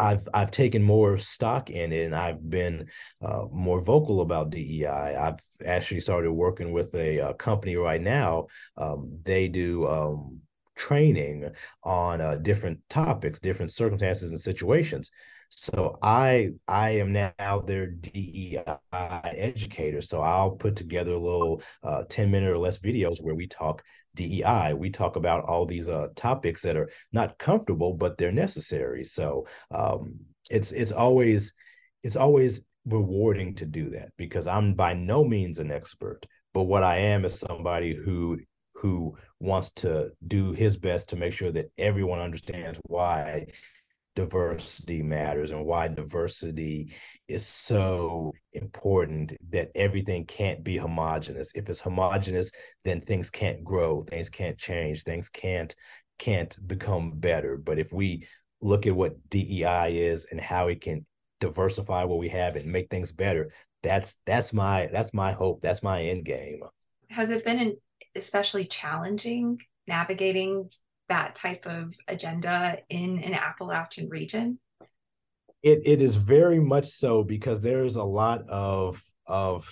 I've 0.00 0.26
I've 0.32 0.50
taken 0.50 0.82
more 0.82 1.18
stock 1.18 1.68
in 1.68 1.92
it, 1.92 2.06
and 2.06 2.16
I've 2.16 2.48
been 2.48 2.88
uh, 3.20 3.44
more 3.52 3.82
vocal 3.82 4.22
about 4.22 4.48
DEI. 4.50 5.14
I've 5.14 5.40
actually 5.64 6.00
started 6.00 6.32
working 6.32 6.72
with 6.72 6.94
a, 6.94 7.18
a 7.18 7.34
company 7.34 7.76
right 7.76 8.00
now. 8.00 8.46
Um, 8.78 9.20
they 9.24 9.46
do 9.48 9.86
um, 9.86 10.40
training 10.74 11.50
on 11.84 12.22
uh, 12.22 12.36
different 12.36 12.80
topics, 12.88 13.40
different 13.40 13.72
circumstances 13.72 14.30
and 14.30 14.40
situations. 14.40 15.10
So 15.50 15.98
I 16.02 16.52
I 16.66 16.90
am 16.90 17.12
now 17.12 17.60
their 17.66 17.88
DEI 17.88 18.62
educator. 18.92 20.00
So 20.00 20.22
I'll 20.22 20.52
put 20.52 20.76
together 20.76 21.12
a 21.12 21.18
little 21.18 21.62
uh, 21.82 22.04
10 22.08 22.30
minute 22.30 22.50
or 22.50 22.58
less 22.58 22.78
videos 22.78 23.20
where 23.20 23.34
we 23.34 23.48
talk 23.48 23.82
DEI. 24.14 24.74
We 24.74 24.90
talk 24.90 25.16
about 25.16 25.44
all 25.44 25.66
these 25.66 25.88
uh, 25.88 26.08
topics 26.16 26.62
that 26.62 26.76
are 26.76 26.90
not 27.12 27.38
comfortable, 27.38 27.94
but 27.94 28.18
they're 28.18 28.32
necessary. 28.32 29.04
So 29.04 29.46
um, 29.70 30.18
it's 30.50 30.72
it's 30.72 30.92
always 30.92 31.52
it's 32.02 32.16
always 32.16 32.62
rewarding 32.86 33.54
to 33.56 33.66
do 33.66 33.90
that 33.90 34.10
because 34.16 34.46
I'm 34.46 34.74
by 34.74 34.94
no 34.94 35.24
means 35.24 35.58
an 35.58 35.70
expert, 35.70 36.26
but 36.54 36.64
what 36.64 36.82
I 36.82 36.98
am 36.98 37.24
is 37.24 37.38
somebody 37.38 37.94
who 37.94 38.38
who 38.74 39.16
wants 39.40 39.70
to 39.76 40.10
do 40.26 40.52
his 40.52 40.76
best 40.76 41.10
to 41.10 41.16
make 41.16 41.34
sure 41.34 41.52
that 41.52 41.70
everyone 41.76 42.18
understands 42.18 42.80
why 42.84 43.46
diversity 44.16 45.02
matters 45.02 45.50
and 45.50 45.64
why 45.64 45.88
diversity 45.88 46.92
is 47.28 47.46
so 47.46 48.32
important 48.52 49.32
that 49.50 49.70
everything 49.74 50.24
can't 50.24 50.64
be 50.64 50.76
homogenous. 50.76 51.52
If 51.54 51.68
it's 51.68 51.80
homogenous, 51.80 52.50
then 52.84 53.00
things 53.00 53.30
can't 53.30 53.62
grow, 53.62 54.02
things 54.02 54.28
can't 54.28 54.58
change, 54.58 55.04
things 55.04 55.28
can't 55.28 55.74
can't 56.18 56.54
become 56.66 57.12
better. 57.12 57.56
But 57.56 57.78
if 57.78 57.92
we 57.92 58.26
look 58.60 58.86
at 58.86 58.94
what 58.94 59.16
DEI 59.30 59.88
is 59.90 60.26
and 60.30 60.40
how 60.40 60.68
it 60.68 60.80
can 60.82 61.06
diversify 61.40 62.04
what 62.04 62.18
we 62.18 62.28
have 62.28 62.56
and 62.56 62.66
make 62.66 62.90
things 62.90 63.12
better, 63.12 63.52
that's 63.82 64.16
that's 64.26 64.52
my 64.52 64.88
that's 64.92 65.14
my 65.14 65.32
hope. 65.32 65.62
That's 65.62 65.82
my 65.82 66.02
end 66.02 66.24
game. 66.24 66.60
Has 67.08 67.30
it 67.30 67.44
been 67.44 67.76
especially 68.14 68.64
challenging 68.64 69.60
navigating 69.86 70.70
that 71.10 71.34
type 71.34 71.66
of 71.66 71.94
agenda 72.08 72.78
in 72.88 73.18
an 73.18 73.34
Appalachian 73.34 74.08
region? 74.08 74.58
It 75.62 75.82
it 75.84 76.00
is 76.00 76.16
very 76.16 76.58
much 76.58 76.86
so 76.86 77.22
because 77.22 77.60
there's 77.60 77.96
a 77.96 78.04
lot 78.04 78.48
of 78.48 79.02
of 79.26 79.70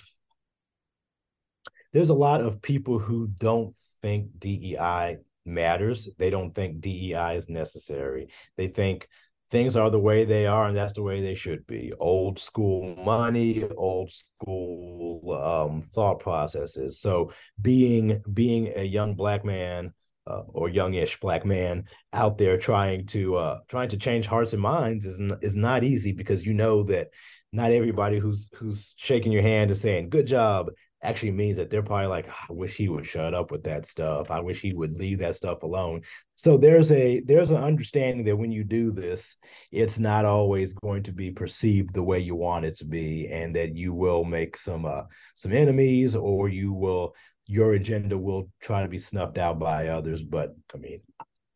there's 1.91 2.11
a 2.11 2.15
lot 2.15 2.41
of 2.41 2.61
people 2.61 2.99
who 2.99 3.27
don't 3.39 3.75
think 4.03 4.27
DEI 4.37 5.17
matters. 5.45 6.07
They 6.19 6.29
don't 6.29 6.53
think 6.53 6.81
DEI 6.81 7.35
is 7.35 7.49
necessary. 7.49 8.27
They 8.55 8.67
think 8.67 9.07
things 9.49 9.75
are 9.75 9.89
the 9.89 9.99
way 9.99 10.25
they 10.25 10.45
are 10.45 10.65
and 10.65 10.77
that's 10.77 10.93
the 10.93 11.01
way 11.01 11.21
they 11.21 11.33
should 11.33 11.65
be 11.65 11.91
old 11.99 12.37
school 12.37 12.95
money 13.03 13.63
old 13.77 14.11
school 14.11 15.33
um, 15.33 15.81
thought 15.95 16.19
processes 16.19 16.99
so 16.99 17.31
being 17.59 18.21
being 18.31 18.71
a 18.75 18.83
young 18.83 19.15
black 19.15 19.43
man 19.43 19.91
uh, 20.27 20.43
or 20.49 20.69
youngish 20.69 21.19
black 21.19 21.45
man 21.45 21.85
out 22.13 22.37
there 22.37 22.57
trying 22.57 23.05
to 23.07 23.35
uh, 23.35 23.59
trying 23.67 23.89
to 23.89 23.97
change 23.97 24.25
hearts 24.25 24.53
and 24.53 24.61
minds 24.61 25.05
is 25.05 25.19
is 25.41 25.55
not 25.55 25.83
easy 25.83 26.11
because 26.11 26.45
you 26.45 26.53
know 26.53 26.83
that 26.83 27.09
not 27.51 27.71
everybody 27.71 28.19
who's 28.19 28.49
who's 28.55 28.93
shaking 28.97 29.31
your 29.31 29.41
hand 29.41 29.71
is 29.71 29.81
saying 29.81 30.09
good 30.09 30.27
job 30.27 30.69
actually 31.01 31.31
means 31.31 31.57
that 31.57 31.69
they're 31.69 31.81
probably 31.81 32.07
like 32.07 32.27
i 32.27 32.53
wish 32.53 32.75
he 32.75 32.89
would 32.89 33.05
shut 33.05 33.33
up 33.33 33.51
with 33.51 33.63
that 33.63 33.85
stuff. 33.85 34.29
I 34.29 34.41
wish 34.41 34.61
he 34.61 34.73
would 34.73 34.93
leave 34.93 35.19
that 35.19 35.35
stuff 35.35 35.63
alone. 35.63 36.01
So 36.35 36.57
there's 36.57 36.91
a 36.91 37.21
there's 37.21 37.51
an 37.51 37.61
understanding 37.61 38.25
that 38.25 38.37
when 38.37 38.51
you 38.51 38.63
do 38.63 38.91
this 38.91 39.35
it's 39.71 39.99
not 39.99 40.23
always 40.25 40.73
going 40.73 41.03
to 41.03 41.11
be 41.11 41.31
perceived 41.31 41.93
the 41.93 42.03
way 42.03 42.19
you 42.19 42.35
want 42.35 42.65
it 42.65 42.77
to 42.77 42.85
be 42.85 43.27
and 43.27 43.55
that 43.55 43.75
you 43.75 43.93
will 43.93 44.23
make 44.23 44.55
some 44.55 44.85
uh 44.85 45.03
some 45.35 45.51
enemies 45.51 46.15
or 46.15 46.47
you 46.47 46.71
will 46.71 47.13
your 47.49 47.73
agenda 47.73 48.17
will 48.17 48.49
try 48.61 48.81
to 48.83 48.87
be 48.87 48.97
snuffed 48.97 49.37
out 49.37 49.59
by 49.59 49.87
others 49.87 50.23
but 50.23 50.55
i 50.73 50.77
mean 50.77 51.01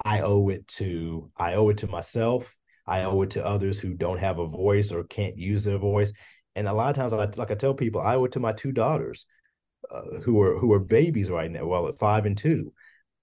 i 0.03 0.21
owe 0.21 0.49
it 0.49 0.67
to 0.67 1.29
i 1.38 1.53
owe 1.53 1.69
it 1.69 1.77
to 1.77 1.88
myself 1.88 2.58
i 2.88 3.03
owe 3.03 3.21
it 3.21 3.29
to 3.29 3.45
others 3.45 3.79
who 3.79 3.93
don't 3.93 4.19
have 4.19 4.39
a 4.39 4.47
voice 4.47 4.91
or 4.91 5.03
can't 5.03 5.38
use 5.38 5.63
their 5.63 5.77
voice 5.77 6.12
and 6.56 6.67
a 6.67 6.73
lot 6.73 6.89
of 6.89 6.95
times, 6.95 7.38
like 7.38 7.51
I 7.51 7.56
tell 7.56 7.73
people, 7.73 8.01
I 8.01 8.15
owe 8.15 8.25
it 8.25 8.34
to 8.34 8.39
my 8.39 8.53
two 8.53 8.71
daughters, 8.71 9.25
uh, 9.89 10.19
who 10.23 10.41
are 10.41 10.58
who 10.58 10.71
are 10.73 10.79
babies 10.79 11.29
right 11.29 11.49
now. 11.49 11.65
Well, 11.65 11.88
at 11.88 11.97
five 11.97 12.25
and 12.25 12.38
two, 12.38 12.73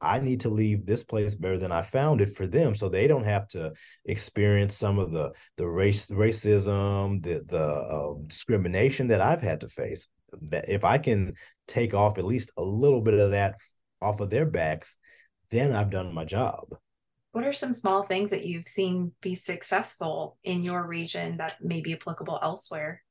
I 0.01 0.19
need 0.21 0.41
to 0.41 0.51
leave 0.51 0.87
this 0.87 1.05
place 1.05 1.35
better 1.35 1.59
than 1.59 1.73
I 1.73 1.83
found 1.83 2.21
it 2.21 2.35
for 2.37 2.47
them, 2.47 2.75
so 2.75 2.89
they 2.89 3.07
don't 3.07 3.25
have 3.25 3.49
to 3.49 3.73
experience 4.05 4.77
some 4.77 4.99
of 4.99 5.13
the 5.13 5.33
the 5.57 5.69
race 5.69 6.07
racism, 6.07 7.23
the 7.23 7.45
the 7.47 7.95
um, 7.95 8.25
discrimination 8.27 9.09
that 9.09 9.21
I've 9.21 9.43
had 9.43 9.61
to 9.61 9.69
face. 9.69 10.09
That 10.43 10.69
if 10.69 10.85
I 10.85 10.99
can 10.99 11.35
take 11.67 11.95
off 11.95 12.19
at 12.19 12.25
least 12.25 12.51
a 12.57 12.63
little 12.63 13.01
bit 13.01 13.15
of 13.15 13.33
that 13.33 13.57
off 14.01 14.21
of 14.21 14.31
their 14.31 14.47
backs, 14.47 14.97
then 15.51 15.75
I've 15.75 15.91
done 15.91 16.15
my 16.15 16.25
job. 16.25 16.77
What 17.33 17.45
are 17.45 17.53
some 17.53 17.73
small 17.73 18.03
things 18.03 18.31
that 18.31 18.45
you've 18.45 18.67
seen 18.67 19.13
be 19.21 19.35
successful 19.35 20.39
in 20.43 20.65
your 20.65 20.85
region 20.87 21.37
that 21.37 21.63
may 21.63 21.81
be 21.81 21.93
applicable 21.93 22.39
elsewhere? 22.43 23.03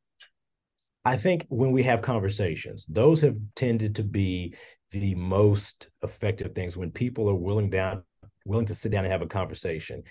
I 1.06 1.16
think 1.16 1.46
when 1.48 1.72
we 1.72 1.84
have 1.84 2.02
conversations, 2.02 2.86
those 2.88 3.22
have 3.22 3.38
tended 3.56 3.96
to 3.96 4.04
be 4.04 4.56
the 4.92 5.16
most 5.16 5.90
effective 6.04 6.54
things 6.54 6.76
when 6.76 6.92
people 6.92 7.30
are 7.30 7.36
willing 7.36 7.70
down 7.70 8.04
willing 8.46 8.66
to 8.66 8.76
sit 8.76 8.92
down 8.92 9.06
and 9.06 9.12
have 9.12 9.22
a 9.22 9.28
conversation 9.28 10.02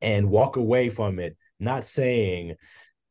and 0.00 0.30
walk 0.30 0.56
away 0.56 0.88
from 0.88 1.18
it 1.18 1.36
not 1.58 1.84
saying 1.84 2.54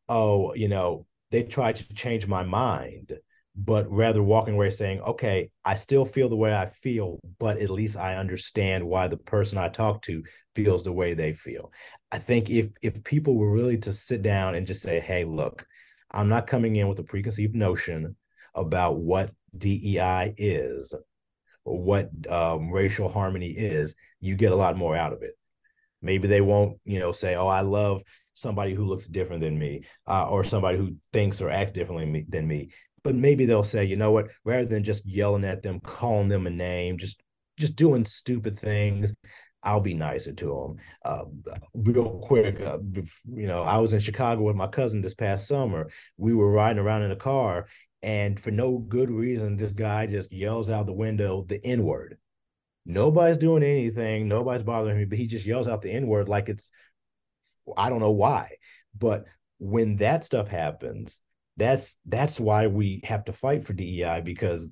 oh 0.07 0.53
you 0.53 0.67
know 0.67 1.05
they 1.31 1.43
tried 1.43 1.75
to 1.75 1.93
change 1.93 2.27
my 2.27 2.43
mind 2.43 3.13
but 3.57 3.89
rather 3.89 4.21
walking 4.21 4.53
away 4.53 4.69
saying 4.69 5.01
okay 5.01 5.49
i 5.65 5.73
still 5.73 6.05
feel 6.05 6.29
the 6.29 6.35
way 6.35 6.53
i 6.53 6.67
feel 6.67 7.19
but 7.39 7.57
at 7.57 7.71
least 7.71 7.97
i 7.97 8.15
understand 8.15 8.83
why 8.87 9.07
the 9.07 9.17
person 9.17 9.57
i 9.57 9.67
talk 9.67 10.01
to 10.01 10.23
feels 10.55 10.83
the 10.83 10.93
way 10.93 11.13
they 11.13 11.33
feel 11.33 11.71
i 12.11 12.19
think 12.19 12.49
if 12.49 12.69
if 12.81 13.03
people 13.03 13.35
were 13.35 13.51
really 13.51 13.77
to 13.77 13.91
sit 13.91 14.21
down 14.21 14.53
and 14.53 14.67
just 14.67 14.81
say 14.81 14.99
hey 14.99 15.25
look 15.25 15.65
I'm 16.11 16.29
not 16.29 16.47
coming 16.47 16.75
in 16.75 16.87
with 16.87 16.99
a 16.99 17.03
preconceived 17.03 17.55
notion 17.55 18.15
about 18.55 18.97
what 18.97 19.31
DEI 19.57 20.33
is 20.37 20.93
or 21.65 21.81
what 21.81 22.09
um, 22.29 22.71
racial 22.71 23.09
harmony 23.09 23.49
is. 23.49 23.95
You 24.19 24.35
get 24.35 24.51
a 24.51 24.55
lot 24.55 24.77
more 24.77 24.95
out 24.95 25.13
of 25.13 25.21
it. 25.21 25.37
Maybe 26.01 26.27
they 26.27 26.41
won't, 26.41 26.79
you 26.85 26.99
know, 26.99 27.11
say, 27.11 27.35
"Oh, 27.35 27.47
I 27.47 27.61
love 27.61 28.03
somebody 28.33 28.73
who 28.73 28.85
looks 28.85 29.07
different 29.07 29.41
than 29.41 29.57
me," 29.57 29.85
uh, 30.07 30.29
or 30.29 30.43
somebody 30.43 30.77
who 30.77 30.95
thinks 31.11 31.41
or 31.41 31.49
acts 31.49 31.71
differently 31.71 32.25
than 32.29 32.47
me. 32.47 32.69
But 33.07 33.15
maybe 33.15 33.45
they'll 33.45 33.63
say, 33.63 33.85
"You 33.85 33.95
know 33.95 34.11
what? 34.11 34.31
Rather 34.43 34.65
than 34.65 34.83
just 34.83 35.05
yelling 35.05 35.45
at 35.45 35.63
them, 35.63 35.79
calling 35.79 36.27
them 36.27 36.45
a 36.45 36.49
name, 36.49 36.97
just 36.97 37.23
just 37.57 37.77
doing 37.77 38.03
stupid 38.03 38.59
things, 38.59 39.13
I'll 39.63 39.79
be 39.79 39.93
nicer 39.93 40.33
to 40.33 40.45
them. 40.45 40.75
Uh, 41.05 41.23
real 41.73 42.19
quick, 42.19 42.59
uh, 42.59 42.79
you 43.25 43.47
know, 43.47 43.63
I 43.63 43.77
was 43.77 43.93
in 43.93 44.01
Chicago 44.01 44.41
with 44.41 44.57
my 44.57 44.67
cousin 44.67 44.99
this 44.99 45.13
past 45.13 45.47
summer. 45.47 45.89
We 46.17 46.33
were 46.35 46.51
riding 46.51 46.83
around 46.83 47.03
in 47.03 47.11
a 47.11 47.15
car, 47.15 47.67
and 48.03 48.37
for 48.37 48.51
no 48.51 48.77
good 48.77 49.09
reason, 49.09 49.55
this 49.55 49.71
guy 49.71 50.05
just 50.07 50.33
yells 50.33 50.69
out 50.69 50.85
the 50.85 50.91
window 50.91 51.45
the 51.47 51.65
N 51.65 51.83
word. 51.85 52.17
Nobody's 52.85 53.37
doing 53.37 53.63
anything. 53.63 54.27
Nobody's 54.27 54.63
bothering 54.63 54.97
me, 54.97 55.05
but 55.05 55.17
he 55.17 55.27
just 55.27 55.45
yells 55.45 55.69
out 55.69 55.81
the 55.81 55.91
N 55.91 56.07
word 56.07 56.27
like 56.27 56.49
it's, 56.49 56.71
I 57.77 57.89
don't 57.89 58.01
know 58.01 58.11
why. 58.11 58.57
But 58.99 59.27
when 59.59 59.95
that 59.95 60.25
stuff 60.25 60.49
happens, 60.49 61.21
that's 61.57 61.97
that's 62.05 62.39
why 62.39 62.67
we 62.67 63.01
have 63.03 63.25
to 63.25 63.33
fight 63.33 63.65
for 63.65 63.73
DEI 63.73 64.21
because 64.23 64.69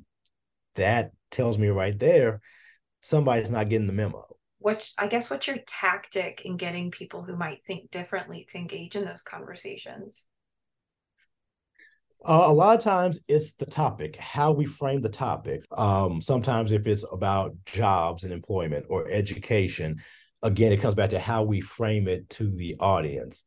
that 0.75 1.11
tells 1.31 1.57
me 1.57 1.67
right 1.67 1.97
there 1.97 2.41
somebody's 3.01 3.51
not 3.51 3.69
getting 3.69 3.87
the 3.87 3.93
memo 3.93 4.25
what's 4.59 4.93
i 4.97 5.07
guess 5.07 5.29
what's 5.29 5.47
your 5.47 5.57
tactic 5.67 6.41
in 6.45 6.57
getting 6.57 6.91
people 6.91 7.23
who 7.23 7.35
might 7.35 7.63
think 7.65 7.91
differently 7.91 8.45
to 8.49 8.57
engage 8.57 8.95
in 8.95 9.05
those 9.05 9.23
conversations 9.23 10.25
uh, 12.23 12.45
a 12.47 12.53
lot 12.53 12.75
of 12.75 12.83
times 12.83 13.19
it's 13.27 13.53
the 13.53 13.67
topic, 13.67 14.15
how 14.15 14.51
we 14.51 14.65
frame 14.65 14.99
the 14.99 15.09
topic. 15.09 15.63
Um, 15.71 16.23
sometimes 16.23 16.71
if 16.71 16.87
it's 16.87 17.05
about 17.11 17.55
jobs 17.65 18.23
and 18.23 18.33
employment 18.33 18.87
or 18.89 19.07
education, 19.07 20.01
again, 20.41 20.71
it 20.71 20.81
comes 20.81 20.95
back 20.95 21.11
to 21.11 21.19
how 21.19 21.43
we 21.43 21.61
frame 21.61 22.07
it 22.07 22.27
to 22.31 22.49
the 22.49 22.77
audience. 22.79 23.43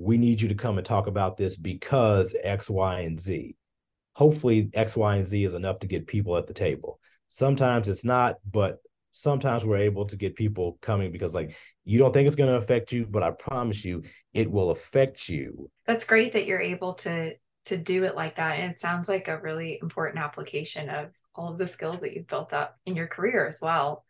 We 0.00 0.16
need 0.16 0.40
you 0.40 0.48
to 0.48 0.54
come 0.54 0.78
and 0.78 0.86
talk 0.86 1.06
about 1.06 1.36
this 1.36 1.56
because 1.56 2.34
X, 2.42 2.70
Y, 2.70 3.00
and 3.00 3.20
Z. 3.20 3.54
Hopefully, 4.14 4.70
X, 4.72 4.96
Y, 4.96 5.16
and 5.16 5.26
Z 5.26 5.44
is 5.44 5.54
enough 5.54 5.78
to 5.80 5.86
get 5.86 6.06
people 6.06 6.36
at 6.36 6.46
the 6.46 6.54
table. 6.54 6.98
Sometimes 7.28 7.86
it's 7.86 8.04
not, 8.04 8.36
but 8.50 8.80
sometimes 9.12 9.64
we're 9.64 9.76
able 9.76 10.06
to 10.06 10.16
get 10.16 10.36
people 10.36 10.78
coming 10.80 11.10
because 11.10 11.34
like 11.34 11.56
you 11.84 11.98
don't 11.98 12.12
think 12.12 12.26
it's 12.26 12.36
going 12.36 12.50
to 12.50 12.56
affect 12.56 12.92
you 12.92 13.04
but 13.06 13.22
i 13.22 13.30
promise 13.30 13.84
you 13.84 14.02
it 14.32 14.50
will 14.50 14.70
affect 14.70 15.28
you 15.28 15.68
that's 15.84 16.04
great 16.04 16.32
that 16.32 16.46
you're 16.46 16.60
able 16.60 16.94
to 16.94 17.34
to 17.64 17.76
do 17.76 18.04
it 18.04 18.14
like 18.14 18.36
that 18.36 18.58
and 18.58 18.70
it 18.70 18.78
sounds 18.78 19.08
like 19.08 19.28
a 19.28 19.40
really 19.40 19.78
important 19.82 20.22
application 20.22 20.88
of 20.88 21.10
all 21.34 21.52
of 21.52 21.58
the 21.58 21.66
skills 21.66 22.00
that 22.00 22.14
you've 22.14 22.26
built 22.26 22.52
up 22.52 22.78
in 22.86 22.94
your 22.94 23.06
career 23.06 23.46
as 23.46 23.60
well 23.60 24.04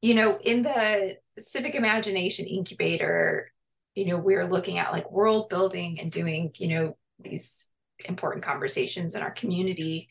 you 0.00 0.14
know 0.14 0.38
in 0.44 0.62
the 0.62 1.16
civic 1.38 1.74
imagination 1.74 2.46
incubator 2.46 3.50
you 3.96 4.04
know 4.04 4.18
we're 4.18 4.46
looking 4.46 4.78
at 4.78 4.92
like 4.92 5.10
world 5.10 5.48
building 5.48 5.98
and 5.98 6.12
doing 6.12 6.52
you 6.54 6.68
know 6.68 6.96
these 7.18 7.72
important 8.04 8.44
conversations 8.44 9.14
in 9.14 9.22
our 9.22 9.30
community. 9.32 10.08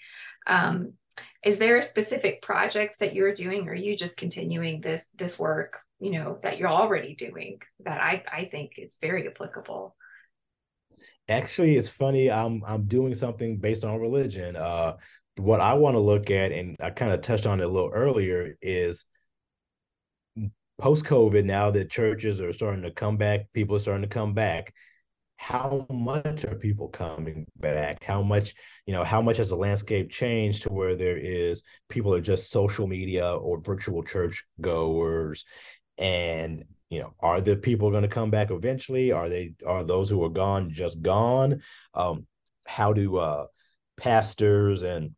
Um, 0.48 0.94
is 1.44 1.60
there 1.60 1.78
a 1.78 1.84
specific 1.84 2.42
project 2.42 3.00
that 3.00 3.14
you're 3.14 3.32
doing? 3.32 3.70
Or 3.70 3.72
are 3.72 3.76
you 3.76 3.96
just 3.96 4.18
continuing 4.18 4.82
this 4.82 5.12
this 5.12 5.40
work 5.40 5.80
you 6.00 6.12
know 6.12 6.38
that 6.44 6.58
you're 6.58 6.68
already 6.68 7.16
doing 7.16 7.62
that 7.86 8.02
i 8.02 8.22
i 8.30 8.46
think 8.46 8.74
is 8.78 8.98
very 9.00 9.28
applicable? 9.28 9.96
Actually 11.30 11.78
it's 11.78 11.90
funny 11.90 12.30
i'm 12.30 12.64
i'm 12.68 12.86
doing 12.86 13.16
something 13.16 13.58
based 13.58 13.86
on 13.86 14.02
religion. 14.02 14.56
Uh 14.56 14.96
what 15.38 15.60
i 15.60 15.74
want 15.74 15.96
to 15.96 16.00
look 16.00 16.32
at 16.32 16.54
and 16.54 16.78
i 16.82 16.90
kind 16.90 17.12
of 17.12 17.20
touched 17.20 17.46
on 17.46 17.60
it 17.60 17.66
a 17.66 17.68
little 17.68 17.92
earlier 17.94 18.56
is 18.62 19.04
post 20.78 21.06
covid 21.06 21.46
now 21.46 21.72
that 21.72 21.90
churches 21.90 22.42
are 22.42 22.54
starting 22.54 22.84
to 22.84 22.92
come 22.92 23.18
back 23.18 23.52
people 23.54 23.76
are 23.76 23.80
starting 23.80 24.04
to 24.04 24.08
come 24.08 24.34
back 24.34 24.74
how 25.38 25.86
much 25.90 26.46
are 26.46 26.56
people 26.56 26.88
coming 26.88 27.46
back? 27.58 28.04
How 28.04 28.22
much 28.22 28.56
you 28.86 28.94
know 28.94 29.04
how 29.04 29.22
much 29.22 29.38
has 29.38 29.50
the 29.50 29.56
landscape 29.56 30.10
changed 30.10 30.64
to 30.64 30.70
where 30.70 30.96
there 30.96 31.18
is 31.18 31.62
people 31.90 32.14
are 32.14 32.22
just 32.22 32.52
social 32.52 32.88
media 32.88 33.34
or 33.36 33.60
virtual 33.60 34.04
church 34.04 34.44
goers 34.62 35.46
and 35.98 36.64
you 36.90 37.00
know 37.00 37.14
are 37.20 37.42
the 37.42 37.56
people 37.56 37.92
going 37.92 38.04
to 38.04 38.08
come 38.08 38.32
back 38.32 38.52
eventually? 38.52 39.12
Are 39.12 39.30
they 39.30 39.54
are 39.66 39.84
those 39.84 40.10
who 40.10 40.24
are 40.24 40.30
gone 40.30 40.72
just 40.72 41.02
gone? 41.02 41.62
Um 41.94 42.26
how 42.66 42.94
do 42.94 43.18
uh 43.18 43.46
pastors 43.98 44.84
and 44.84 45.16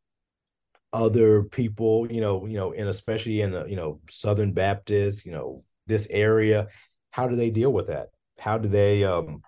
other 0.97 1.43
people 1.43 2.11
you 2.11 2.19
know 2.19 2.47
you 2.47 2.57
know 2.57 2.73
and 2.73 2.89
especially 2.89 3.41
in 3.41 3.51
the 3.51 3.65
you 3.65 3.75
know 3.75 3.99
southern 4.09 4.51
baptist 4.51 5.27
you 5.27 5.31
know 5.31 5.61
this 5.85 6.07
area 6.09 6.67
how 7.11 7.27
do 7.27 7.35
they 7.35 7.51
deal 7.51 7.71
with 7.71 7.85
that 7.85 8.07
how 8.39 8.57
do 8.57 8.67
they 8.67 9.03
um 9.03 9.43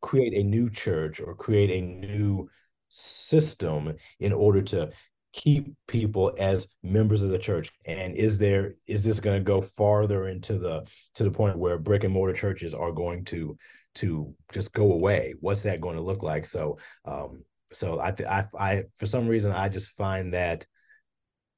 create 0.00 0.34
a 0.34 0.42
new 0.42 0.68
church 0.68 1.20
or 1.20 1.36
create 1.36 1.70
a 1.70 1.80
new 1.80 2.48
system 2.88 3.94
in 4.18 4.32
order 4.32 4.60
to 4.60 4.90
keep 5.32 5.72
people 5.86 6.34
as 6.36 6.66
members 6.82 7.22
of 7.22 7.30
the 7.30 7.38
church 7.38 7.70
and 7.84 8.16
is 8.16 8.36
there 8.36 8.74
is 8.88 9.04
this 9.04 9.20
going 9.20 9.38
to 9.38 9.44
go 9.44 9.60
farther 9.60 10.26
into 10.26 10.58
the 10.58 10.84
to 11.14 11.22
the 11.22 11.30
point 11.30 11.56
where 11.56 11.78
brick 11.78 12.02
and 12.02 12.12
mortar 12.12 12.34
churches 12.34 12.74
are 12.74 12.90
going 12.90 13.24
to 13.24 13.56
to 13.94 14.34
just 14.52 14.72
go 14.72 14.92
away. 14.92 15.34
What's 15.40 15.62
that 15.62 15.80
going 15.80 15.96
to 15.96 16.02
look 16.02 16.22
like? 16.22 16.46
So 16.46 16.78
um, 17.04 17.42
so 17.72 18.00
I, 18.00 18.10
th- 18.12 18.28
I 18.28 18.46
I 18.58 18.84
for 18.96 19.06
some 19.06 19.26
reason 19.26 19.52
I 19.52 19.68
just 19.68 19.90
find 19.92 20.34
that 20.34 20.66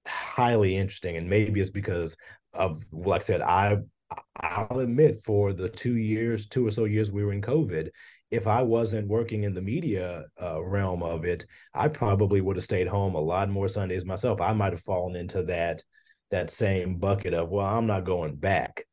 highly 0.06 0.76
interesting, 0.76 1.16
and 1.16 1.28
maybe 1.28 1.60
it's 1.60 1.70
because 1.70 2.16
of 2.52 2.82
like 2.92 3.22
I 3.22 3.24
said 3.24 3.42
I 3.42 3.78
I'll 4.40 4.80
admit 4.80 5.22
for 5.24 5.52
the 5.52 5.68
two 5.68 5.96
years, 5.96 6.46
two 6.46 6.66
or 6.66 6.70
so 6.70 6.84
years 6.84 7.10
we 7.10 7.24
were 7.24 7.32
in 7.32 7.42
COVID, 7.42 7.90
if 8.30 8.46
I 8.46 8.62
wasn't 8.62 9.08
working 9.08 9.44
in 9.44 9.54
the 9.54 9.62
media 9.62 10.24
uh, 10.40 10.62
realm 10.62 11.02
of 11.02 11.24
it, 11.24 11.44
I 11.74 11.88
probably 11.88 12.40
would 12.40 12.56
have 12.56 12.64
stayed 12.64 12.86
home 12.88 13.14
a 13.14 13.20
lot 13.20 13.48
more 13.48 13.68
Sundays 13.68 14.04
myself. 14.04 14.40
I 14.40 14.52
might 14.52 14.72
have 14.72 14.82
fallen 14.82 15.16
into 15.16 15.42
that 15.44 15.82
that 16.30 16.50
same 16.50 16.96
bucket 16.98 17.34
of 17.34 17.50
well, 17.50 17.66
I'm 17.66 17.86
not 17.86 18.04
going 18.04 18.36
back. 18.36 18.84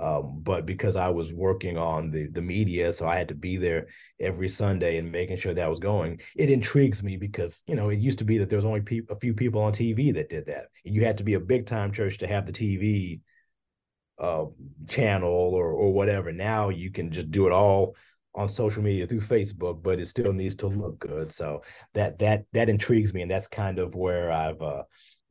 Um, 0.00 0.40
but 0.42 0.66
because 0.66 0.96
I 0.96 1.08
was 1.08 1.32
working 1.32 1.78
on 1.78 2.10
the 2.10 2.26
the 2.26 2.42
media, 2.42 2.90
so 2.90 3.06
I 3.06 3.16
had 3.16 3.28
to 3.28 3.34
be 3.34 3.56
there 3.56 3.86
every 4.18 4.48
Sunday 4.48 4.98
and 4.98 5.12
making 5.12 5.36
sure 5.36 5.54
that 5.54 5.70
was 5.70 5.78
going. 5.78 6.20
It 6.34 6.50
intrigues 6.50 7.02
me 7.02 7.16
because 7.16 7.62
you 7.68 7.76
know 7.76 7.90
it 7.90 8.00
used 8.00 8.18
to 8.18 8.24
be 8.24 8.38
that 8.38 8.50
there 8.50 8.58
was 8.58 8.64
only 8.64 8.80
pe- 8.80 9.02
a 9.08 9.16
few 9.16 9.34
people 9.34 9.62
on 9.62 9.72
TV 9.72 10.10
that 10.12 10.28
did 10.28 10.46
that. 10.46 10.66
You 10.82 11.04
had 11.04 11.18
to 11.18 11.24
be 11.24 11.34
a 11.34 11.40
big 11.40 11.66
time 11.66 11.92
church 11.92 12.18
to 12.18 12.26
have 12.26 12.44
the 12.44 12.52
TV 12.52 13.20
uh, 14.18 14.46
channel 14.88 15.30
or 15.30 15.72
or 15.72 15.92
whatever. 15.92 16.32
Now 16.32 16.70
you 16.70 16.90
can 16.90 17.12
just 17.12 17.30
do 17.30 17.46
it 17.46 17.52
all 17.52 17.94
on 18.34 18.48
social 18.48 18.82
media 18.82 19.06
through 19.06 19.20
Facebook, 19.20 19.82
but 19.82 20.00
it 20.00 20.06
still 20.06 20.32
needs 20.32 20.56
to 20.56 20.66
look 20.66 20.98
good. 20.98 21.32
So 21.32 21.62
that 21.94 22.18
that 22.18 22.46
that 22.52 22.68
intrigues 22.68 23.14
me, 23.14 23.22
and 23.22 23.30
that's 23.30 23.48
kind 23.48 23.78
of 23.78 23.94
where 23.94 24.32
I've 24.32 24.60
uh, 24.60 24.82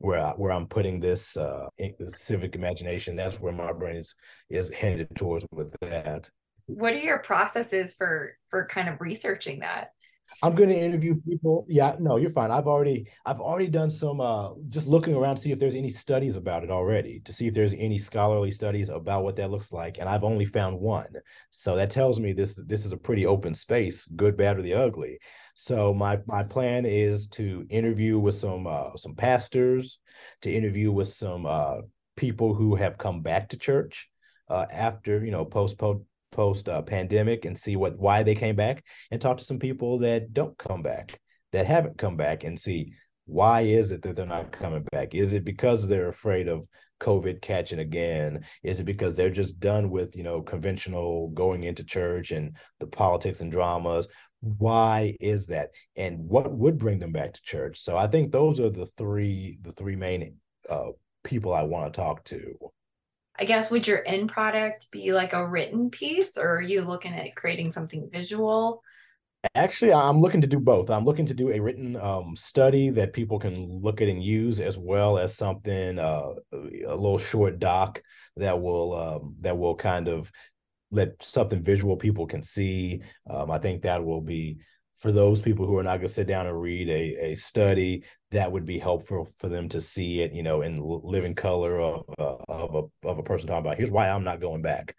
where 0.04 0.20
I, 0.20 0.30
where 0.32 0.52
I'm 0.52 0.66
putting 0.66 1.00
this 1.00 1.36
uh, 1.36 1.66
civic 2.08 2.54
imagination. 2.54 3.16
That's 3.16 3.40
where 3.40 3.52
my 3.52 3.72
brain 3.72 3.96
is 3.96 4.14
is 4.50 4.70
headed 4.70 5.08
towards 5.16 5.46
with 5.50 5.74
that. 5.80 6.28
What 6.66 6.92
are 6.92 6.98
your 6.98 7.20
processes 7.20 7.94
for 7.94 8.36
for 8.50 8.66
kind 8.66 8.88
of 8.88 9.00
researching 9.00 9.60
that? 9.60 9.90
I'm 10.42 10.54
going 10.54 10.70
to 10.70 10.78
interview 10.78 11.20
people. 11.20 11.66
Yeah, 11.68 11.96
no, 11.98 12.16
you're 12.16 12.30
fine. 12.30 12.50
I've 12.50 12.66
already 12.66 13.10
I've 13.26 13.40
already 13.40 13.68
done 13.68 13.90
some 13.90 14.20
uh 14.20 14.50
just 14.68 14.86
looking 14.86 15.14
around 15.14 15.36
to 15.36 15.42
see 15.42 15.52
if 15.52 15.58
there's 15.58 15.74
any 15.74 15.90
studies 15.90 16.36
about 16.36 16.64
it 16.64 16.70
already, 16.70 17.20
to 17.20 17.32
see 17.32 17.46
if 17.46 17.54
there's 17.54 17.74
any 17.74 17.98
scholarly 17.98 18.50
studies 18.50 18.88
about 18.88 19.24
what 19.24 19.36
that 19.36 19.50
looks 19.50 19.72
like, 19.72 19.98
and 19.98 20.08
I've 20.08 20.24
only 20.24 20.46
found 20.46 20.80
one. 20.80 21.12
So 21.50 21.76
that 21.76 21.90
tells 21.90 22.20
me 22.20 22.32
this 22.32 22.54
this 22.66 22.84
is 22.84 22.92
a 22.92 22.96
pretty 22.96 23.26
open 23.26 23.54
space, 23.54 24.06
good, 24.06 24.36
bad, 24.36 24.58
or 24.58 24.62
the 24.62 24.74
ugly. 24.74 25.18
So 25.54 25.94
my 25.94 26.18
my 26.26 26.42
plan 26.42 26.86
is 26.86 27.28
to 27.28 27.66
interview 27.68 28.18
with 28.18 28.34
some 28.34 28.66
uh 28.66 28.96
some 28.96 29.14
pastors, 29.14 29.98
to 30.42 30.52
interview 30.52 30.90
with 30.90 31.08
some 31.08 31.46
uh 31.46 31.76
people 32.16 32.54
who 32.54 32.76
have 32.76 32.96
come 32.98 33.20
back 33.20 33.50
to 33.50 33.56
church 33.58 34.08
uh 34.48 34.66
after, 34.70 35.24
you 35.24 35.32
know, 35.32 35.44
post 35.44 35.78
post 36.34 36.68
uh, 36.68 36.82
pandemic 36.82 37.46
and 37.46 37.56
see 37.56 37.76
what 37.76 37.98
why 37.98 38.22
they 38.22 38.34
came 38.34 38.56
back 38.56 38.84
and 39.10 39.20
talk 39.20 39.38
to 39.38 39.44
some 39.44 39.58
people 39.58 39.98
that 40.00 40.34
don't 40.34 40.58
come 40.58 40.82
back 40.82 41.18
that 41.52 41.66
haven't 41.66 41.96
come 41.96 42.16
back 42.16 42.44
and 42.44 42.58
see 42.58 42.92
why 43.26 43.62
is 43.62 43.90
it 43.90 44.02
that 44.02 44.16
they're 44.16 44.26
not 44.26 44.52
coming 44.52 44.84
back? 44.92 45.14
Is 45.14 45.32
it 45.32 45.44
because 45.44 45.86
they're 45.86 46.08
afraid 46.08 46.48
of 46.48 46.66
covid 47.00 47.40
catching 47.40 47.78
again? 47.78 48.44
Is 48.62 48.80
it 48.80 48.84
because 48.84 49.16
they're 49.16 49.30
just 49.30 49.58
done 49.60 49.88
with 49.90 50.16
you 50.16 50.24
know 50.24 50.42
conventional 50.42 51.28
going 51.28 51.62
into 51.62 51.84
church 51.84 52.32
and 52.32 52.56
the 52.80 52.86
politics 52.86 53.40
and 53.40 53.50
dramas? 53.50 54.08
Why 54.40 55.16
is 55.20 55.46
that? 55.46 55.70
And 55.96 56.18
what 56.28 56.52
would 56.52 56.76
bring 56.76 56.98
them 56.98 57.12
back 57.12 57.32
to 57.34 57.42
church? 57.42 57.78
So 57.80 57.96
i 57.96 58.06
think 58.06 58.30
those 58.30 58.60
are 58.60 58.70
the 58.70 58.86
three 58.98 59.58
the 59.62 59.72
three 59.72 59.96
main 59.96 60.36
uh, 60.68 60.90
people 61.22 61.54
i 61.54 61.62
want 61.62 61.92
to 61.92 61.96
talk 61.96 62.24
to 62.24 62.54
I 63.38 63.44
guess 63.44 63.70
would 63.70 63.86
your 63.86 64.02
end 64.06 64.28
product 64.28 64.90
be 64.90 65.12
like 65.12 65.32
a 65.32 65.46
written 65.46 65.90
piece 65.90 66.38
or 66.38 66.56
are 66.56 66.62
you 66.62 66.82
looking 66.82 67.14
at 67.14 67.34
creating 67.34 67.70
something 67.70 68.08
visual? 68.12 68.82
Actually, 69.54 69.92
I'm 69.92 70.20
looking 70.20 70.40
to 70.40 70.46
do 70.46 70.58
both. 70.58 70.88
I'm 70.88 71.04
looking 71.04 71.26
to 71.26 71.34
do 71.34 71.50
a 71.50 71.60
written 71.60 71.96
um, 71.96 72.34
study 72.34 72.90
that 72.90 73.12
people 73.12 73.38
can 73.38 73.82
look 73.82 74.00
at 74.00 74.08
and 74.08 74.22
use, 74.22 74.58
as 74.58 74.78
well 74.78 75.18
as 75.18 75.36
something 75.36 75.98
uh, 75.98 76.30
a 76.52 76.94
little 76.94 77.18
short 77.18 77.58
doc 77.58 78.00
that 78.36 78.60
will 78.60 78.94
um, 78.98 79.36
that 79.40 79.58
will 79.58 79.74
kind 79.74 80.08
of 80.08 80.32
let 80.90 81.22
something 81.22 81.62
visual 81.62 81.96
people 81.96 82.26
can 82.26 82.42
see. 82.42 83.02
Um, 83.28 83.50
I 83.50 83.58
think 83.58 83.82
that 83.82 84.02
will 84.02 84.22
be 84.22 84.58
for 84.96 85.12
those 85.12 85.42
people 85.42 85.66
who 85.66 85.76
are 85.76 85.82
not 85.82 85.96
going 85.96 86.08
to 86.08 86.14
sit 86.14 86.26
down 86.26 86.46
and 86.46 86.60
read 86.60 86.88
a, 86.88 87.32
a 87.32 87.34
study 87.34 88.04
that 88.30 88.50
would 88.50 88.64
be 88.64 88.78
helpful 88.78 89.28
for 89.38 89.48
them 89.48 89.68
to 89.68 89.80
see 89.80 90.20
it 90.20 90.32
you 90.32 90.42
know 90.42 90.62
in 90.62 90.80
living 90.80 91.34
color 91.34 91.80
of, 91.80 92.04
uh, 92.18 92.36
of 92.48 92.74
a 92.74 93.08
of 93.08 93.18
a 93.18 93.22
person 93.22 93.48
talking 93.48 93.64
about 93.64 93.76
here's 93.76 93.90
why 93.90 94.08
i'm 94.08 94.24
not 94.24 94.40
going 94.40 94.62
back. 94.62 94.94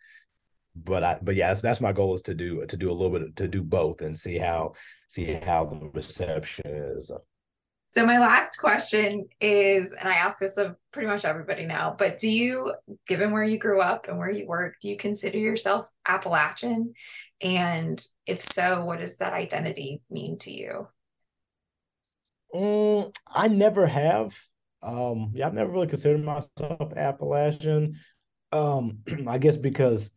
But 0.75 1.03
i 1.03 1.17
but 1.21 1.35
yeah 1.35 1.49
that's, 1.49 1.61
that's 1.61 1.81
my 1.81 1.93
goal 1.93 2.15
is 2.15 2.21
to 2.23 2.33
do 2.33 2.65
to 2.65 2.77
do 2.77 2.91
a 2.91 2.93
little 2.93 3.17
bit 3.17 3.35
to 3.37 3.47
do 3.47 3.63
both 3.63 4.01
and 4.01 4.17
see 4.17 4.37
how 4.37 4.73
see 5.07 5.33
how 5.33 5.65
the 5.65 5.89
reception 5.93 6.65
is. 6.67 7.11
So 7.87 8.05
my 8.05 8.19
last 8.19 8.57
question 8.57 9.25
is 9.39 9.93
and 9.93 10.09
i 10.09 10.15
ask 10.15 10.37
this 10.37 10.57
of 10.57 10.75
pretty 10.91 11.07
much 11.07 11.23
everybody 11.23 11.65
now 11.65 11.95
but 11.97 12.19
do 12.19 12.29
you 12.29 12.73
given 13.07 13.31
where 13.31 13.45
you 13.45 13.57
grew 13.57 13.79
up 13.79 14.09
and 14.09 14.17
where 14.17 14.29
you 14.29 14.45
work 14.45 14.75
do 14.81 14.89
you 14.89 14.97
consider 14.97 15.37
yourself 15.37 15.87
appalachian 16.05 16.93
and 17.41 18.03
if 18.25 18.41
so, 18.41 18.85
what 18.85 18.99
does 18.99 19.17
that 19.17 19.33
identity 19.33 20.01
mean 20.09 20.37
to 20.39 20.51
you? 20.51 20.87
Mm, 22.53 23.13
I 23.27 23.47
never 23.47 23.85
have. 23.85 24.37
Um, 24.81 25.31
yeah, 25.33 25.47
I've 25.47 25.53
never 25.53 25.71
really 25.71 25.87
considered 25.87 26.23
myself 26.23 26.93
Appalachian. 26.95 27.99
Um, 28.51 28.99
I 29.27 29.37
guess 29.37 29.57
because 29.57 30.11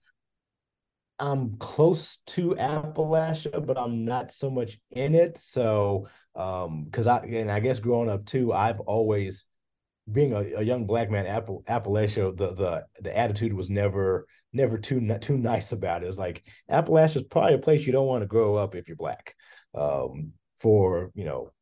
I'm 1.19 1.57
close 1.57 2.19
to 2.29 2.55
Appalachia, 2.55 3.65
but 3.67 3.77
I'm 3.77 4.05
not 4.05 4.31
so 4.31 4.51
much 4.51 4.79
in 4.91 5.15
it. 5.15 5.39
So, 5.39 6.09
um, 6.37 6.85
because 6.85 7.09
I 7.09 7.19
and 7.25 7.51
I 7.51 7.59
guess 7.61 7.81
growing 7.81 8.09
up 8.09 8.25
too, 8.25 8.53
I've 8.53 8.81
always 8.81 9.45
being 10.11 10.33
a, 10.33 10.39
a 10.59 10.63
young 10.63 10.87
black 10.87 11.11
man, 11.11 11.27
Appal- 11.27 11.65
Appalachia, 11.65 12.37
the 12.37 12.55
the 12.55 12.87
the 13.01 13.19
attitude 13.19 13.53
was 13.53 13.69
never 13.69 14.27
never 14.53 14.79
too 14.79 15.01
too 15.21 15.39
nice 15.39 15.73
about 15.73 16.03
it. 16.03 16.07
It's 16.07 16.19
like 16.19 16.43
Appalachia 16.71 17.17
is 17.17 17.23
probably 17.25 17.55
a 17.55 17.59
place 17.59 17.87
you 17.87 17.93
don't 17.93 18.07
want 18.07 18.23
to 18.23 18.27
grow 18.27 18.57
up 18.57 18.75
if 18.75 18.89
you're 18.89 18.97
black, 18.97 19.35
um, 19.75 20.33
for 20.59 21.11
you 21.15 21.25
know 21.25 21.53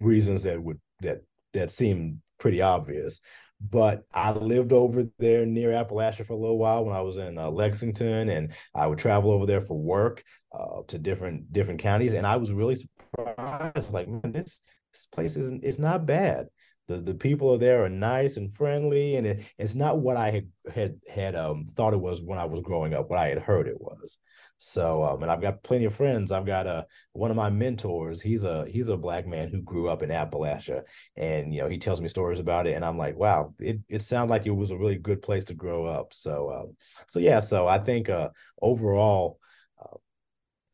reasons 0.00 0.44
that 0.44 0.62
would 0.62 0.80
that 1.00 1.22
that 1.52 1.70
seem 1.70 2.22
pretty 2.38 2.62
obvious. 2.62 3.20
But 3.62 4.04
I 4.14 4.32
lived 4.32 4.72
over 4.72 5.04
there 5.18 5.44
near 5.44 5.72
Appalachia 5.72 6.26
for 6.26 6.32
a 6.32 6.38
little 6.38 6.56
while 6.56 6.82
when 6.84 6.96
I 6.96 7.02
was 7.02 7.18
in 7.18 7.36
uh, 7.36 7.50
Lexington, 7.50 8.30
and 8.30 8.54
I 8.74 8.86
would 8.86 8.98
travel 8.98 9.30
over 9.30 9.44
there 9.44 9.60
for 9.60 9.78
work 9.78 10.24
uh, 10.52 10.82
to 10.88 10.98
different 10.98 11.52
different 11.52 11.80
counties, 11.80 12.14
and 12.14 12.26
I 12.26 12.36
was 12.36 12.52
really 12.52 12.76
surprised. 12.76 13.92
Like, 13.92 14.08
man, 14.08 14.32
this 14.32 14.60
this 14.92 15.06
place 15.12 15.36
is 15.36 15.52
is 15.62 15.78
not 15.78 16.06
bad 16.06 16.46
the 16.90 17.00
the 17.00 17.14
people 17.14 17.54
are 17.54 17.58
there 17.58 17.84
are 17.84 17.88
nice 17.88 18.36
and 18.36 18.54
friendly, 18.54 19.16
and 19.16 19.26
it, 19.26 19.44
it's 19.58 19.74
not 19.74 20.00
what 20.00 20.16
I 20.16 20.30
had 20.30 20.48
had 20.72 21.00
had 21.08 21.34
um, 21.36 21.68
thought 21.76 21.94
it 21.94 22.00
was 22.00 22.20
when 22.20 22.38
I 22.38 22.44
was 22.44 22.60
growing 22.60 22.94
up. 22.94 23.08
What 23.08 23.18
I 23.18 23.28
had 23.28 23.38
heard 23.38 23.68
it 23.68 23.80
was. 23.80 24.18
So, 24.58 25.04
um, 25.04 25.22
and 25.22 25.30
I've 25.30 25.40
got 25.40 25.62
plenty 25.62 25.84
of 25.84 25.94
friends. 25.94 26.32
I've 26.32 26.46
got 26.46 26.66
a 26.66 26.86
one 27.12 27.30
of 27.30 27.36
my 27.36 27.48
mentors. 27.48 28.20
He's 28.20 28.42
a 28.44 28.66
he's 28.68 28.88
a 28.88 28.96
black 28.96 29.26
man 29.26 29.48
who 29.48 29.62
grew 29.62 29.88
up 29.88 30.02
in 30.02 30.10
Appalachia, 30.10 30.82
and 31.16 31.54
you 31.54 31.62
know 31.62 31.68
he 31.68 31.78
tells 31.78 32.00
me 32.00 32.08
stories 32.08 32.40
about 32.40 32.66
it, 32.66 32.74
and 32.74 32.84
I'm 32.84 32.98
like, 32.98 33.16
wow, 33.16 33.54
it 33.60 33.78
it 33.88 34.02
sounds 34.02 34.30
like 34.30 34.46
it 34.46 34.50
was 34.50 34.72
a 34.72 34.76
really 34.76 34.98
good 34.98 35.22
place 35.22 35.44
to 35.46 35.54
grow 35.54 35.86
up. 35.86 36.12
So, 36.12 36.50
um, 36.52 36.76
so 37.08 37.20
yeah, 37.20 37.40
so 37.40 37.66
I 37.68 37.78
think 37.78 38.08
uh, 38.08 38.30
overall. 38.60 39.38
Uh, 39.80 39.96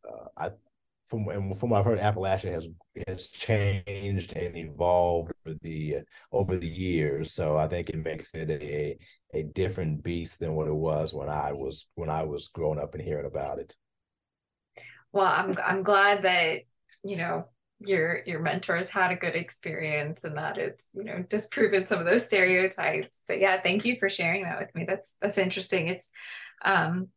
uh, 0.08 0.28
I 0.36 0.50
from 1.08 1.28
and 1.28 1.58
from 1.58 1.70
what 1.70 1.80
I've 1.80 1.84
heard, 1.84 2.00
Appalachia 2.00 2.52
has 2.52 2.66
has 3.06 3.28
changed 3.28 4.32
and 4.32 4.56
evolved 4.56 5.32
over 5.46 5.56
the 5.62 5.98
over 6.32 6.56
the 6.56 6.68
years. 6.68 7.32
So 7.32 7.56
I 7.56 7.68
think 7.68 7.90
it 7.90 8.04
makes 8.04 8.34
it 8.34 8.50
a 8.50 8.98
a 9.34 9.42
different 9.44 10.02
beast 10.02 10.40
than 10.40 10.54
what 10.54 10.68
it 10.68 10.74
was 10.74 11.14
when 11.14 11.28
I 11.28 11.52
was 11.52 11.86
when 11.94 12.10
I 12.10 12.24
was 12.24 12.48
growing 12.48 12.78
up 12.78 12.94
and 12.94 13.02
hearing 13.02 13.26
about 13.26 13.58
it. 13.58 13.74
Well, 15.12 15.26
I'm 15.26 15.54
I'm 15.64 15.82
glad 15.82 16.22
that 16.22 16.62
you 17.04 17.16
know 17.16 17.48
your 17.80 18.22
your 18.26 18.40
mentors 18.40 18.88
had 18.88 19.12
a 19.12 19.16
good 19.16 19.34
experience 19.34 20.24
and 20.24 20.38
that 20.38 20.58
it's 20.58 20.90
you 20.94 21.04
know 21.04 21.24
disproven 21.28 21.86
some 21.86 22.00
of 22.00 22.06
those 22.06 22.26
stereotypes. 22.26 23.24
But 23.28 23.38
yeah, 23.38 23.60
thank 23.60 23.84
you 23.84 23.96
for 23.96 24.08
sharing 24.08 24.44
that 24.44 24.58
with 24.58 24.74
me. 24.74 24.84
That's 24.86 25.16
that's 25.20 25.38
interesting. 25.38 25.88
It's 25.88 26.10
um 26.64 27.08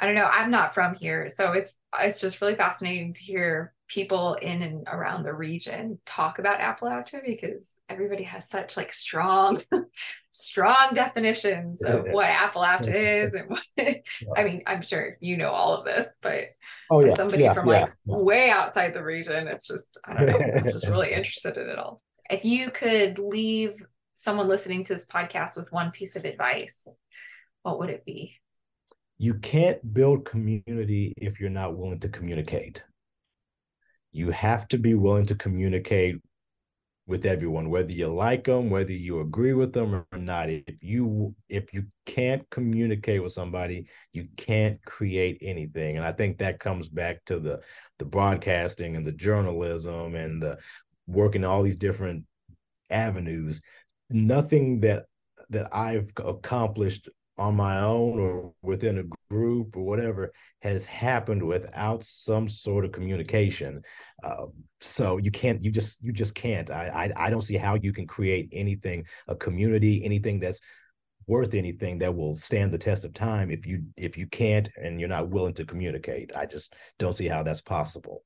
I 0.00 0.06
don't 0.06 0.14
know. 0.14 0.28
I'm 0.30 0.50
not 0.50 0.74
from 0.74 0.94
here, 0.94 1.28
so 1.28 1.52
it's 1.52 1.78
it's 2.00 2.20
just 2.20 2.40
really 2.40 2.54
fascinating 2.54 3.12
to 3.12 3.20
hear 3.20 3.74
people 3.86 4.34
in 4.34 4.62
and 4.62 4.86
around 4.86 5.24
the 5.24 5.34
region 5.34 5.98
talk 6.06 6.38
about 6.38 6.60
Appalachia 6.60 7.26
because 7.26 7.76
everybody 7.88 8.22
has 8.22 8.48
such 8.48 8.76
like 8.76 8.92
strong, 8.92 9.60
strong 10.30 10.90
definitions 10.94 11.82
of 11.82 12.06
what 12.10 12.28
Appalachia 12.28 12.94
is 12.94 13.34
and 13.34 13.50
what. 13.50 13.62
I 14.36 14.44
mean, 14.44 14.62
I'm 14.66 14.80
sure 14.80 15.18
you 15.20 15.36
know 15.36 15.50
all 15.50 15.76
of 15.76 15.84
this, 15.84 16.08
but 16.22 16.44
oh, 16.90 17.04
yeah. 17.04 17.14
somebody 17.14 17.42
yeah, 17.42 17.52
from 17.52 17.68
yeah, 17.68 17.80
like 17.80 17.92
way 18.06 18.48
outside 18.48 18.94
the 18.94 19.04
region, 19.04 19.48
it's 19.48 19.68
just 19.68 19.98
I 20.04 20.14
don't 20.14 20.26
know. 20.26 20.38
I'm 20.38 20.70
just 20.70 20.88
really 20.88 21.12
interested 21.12 21.58
in 21.58 21.68
it 21.68 21.78
all. 21.78 22.00
If 22.30 22.44
you 22.44 22.70
could 22.70 23.18
leave 23.18 23.84
someone 24.14 24.48
listening 24.48 24.84
to 24.84 24.94
this 24.94 25.06
podcast 25.06 25.58
with 25.58 25.72
one 25.72 25.90
piece 25.90 26.16
of 26.16 26.24
advice, 26.24 26.88
what 27.62 27.78
would 27.80 27.90
it 27.90 28.06
be? 28.06 28.36
You 29.20 29.34
can't 29.34 29.92
build 29.92 30.24
community 30.24 31.12
if 31.18 31.38
you're 31.38 31.50
not 31.50 31.76
willing 31.76 32.00
to 32.00 32.08
communicate. 32.08 32.82
You 34.12 34.30
have 34.30 34.66
to 34.68 34.78
be 34.78 34.94
willing 34.94 35.26
to 35.26 35.34
communicate 35.34 36.16
with 37.06 37.26
everyone 37.26 37.68
whether 37.68 37.92
you 37.92 38.06
like 38.06 38.44
them 38.44 38.70
whether 38.70 38.92
you 38.92 39.20
agree 39.20 39.52
with 39.52 39.74
them 39.74 39.94
or 39.94 40.18
not. 40.18 40.48
If 40.48 40.82
you 40.82 41.34
if 41.50 41.74
you 41.74 41.84
can't 42.06 42.48
communicate 42.48 43.22
with 43.22 43.34
somebody 43.34 43.88
you 44.14 44.26
can't 44.38 44.82
create 44.86 45.36
anything. 45.42 45.98
And 45.98 46.06
i 46.06 46.12
think 46.12 46.38
that 46.38 46.58
comes 46.58 46.88
back 46.88 47.22
to 47.26 47.38
the 47.38 47.60
the 47.98 48.06
broadcasting 48.06 48.96
and 48.96 49.04
the 49.04 49.12
journalism 49.12 50.14
and 50.14 50.42
the 50.42 50.56
working 51.06 51.44
all 51.44 51.62
these 51.62 51.76
different 51.76 52.24
avenues. 52.88 53.60
Nothing 54.08 54.80
that 54.80 55.04
that 55.50 55.68
i've 55.76 56.10
accomplished 56.24 57.10
on 57.40 57.56
my 57.56 57.80
own 57.80 58.20
or 58.20 58.52
within 58.62 58.98
a 58.98 59.32
group 59.34 59.74
or 59.74 59.82
whatever 59.82 60.30
has 60.60 60.84
happened 60.84 61.42
without 61.42 62.04
some 62.04 62.48
sort 62.48 62.84
of 62.84 62.92
communication. 62.92 63.82
Uh, 64.22 64.44
so 64.80 65.16
you 65.16 65.30
can't 65.30 65.64
you 65.64 65.70
just 65.70 66.02
you 66.02 66.12
just 66.12 66.34
can't. 66.34 66.70
I, 66.70 67.12
I 67.16 67.26
i 67.26 67.30
don't 67.30 67.42
see 67.42 67.56
how 67.56 67.76
you 67.76 67.92
can 67.92 68.06
create 68.06 68.50
anything 68.52 69.06
a 69.26 69.34
community 69.34 70.04
anything 70.04 70.38
that's 70.38 70.60
worth 71.26 71.54
anything 71.54 71.96
that 71.98 72.14
will 72.14 72.36
stand 72.36 72.72
the 72.72 72.78
test 72.78 73.04
of 73.06 73.14
time 73.14 73.50
if 73.50 73.64
you 73.64 73.84
if 73.96 74.18
you 74.18 74.26
can't 74.26 74.68
and 74.76 75.00
you're 75.00 75.08
not 75.08 75.30
willing 75.30 75.54
to 75.54 75.64
communicate. 75.64 76.32
I 76.36 76.44
just 76.44 76.74
don't 76.98 77.16
see 77.16 77.28
how 77.28 77.42
that's 77.42 77.62
possible. 77.62 78.22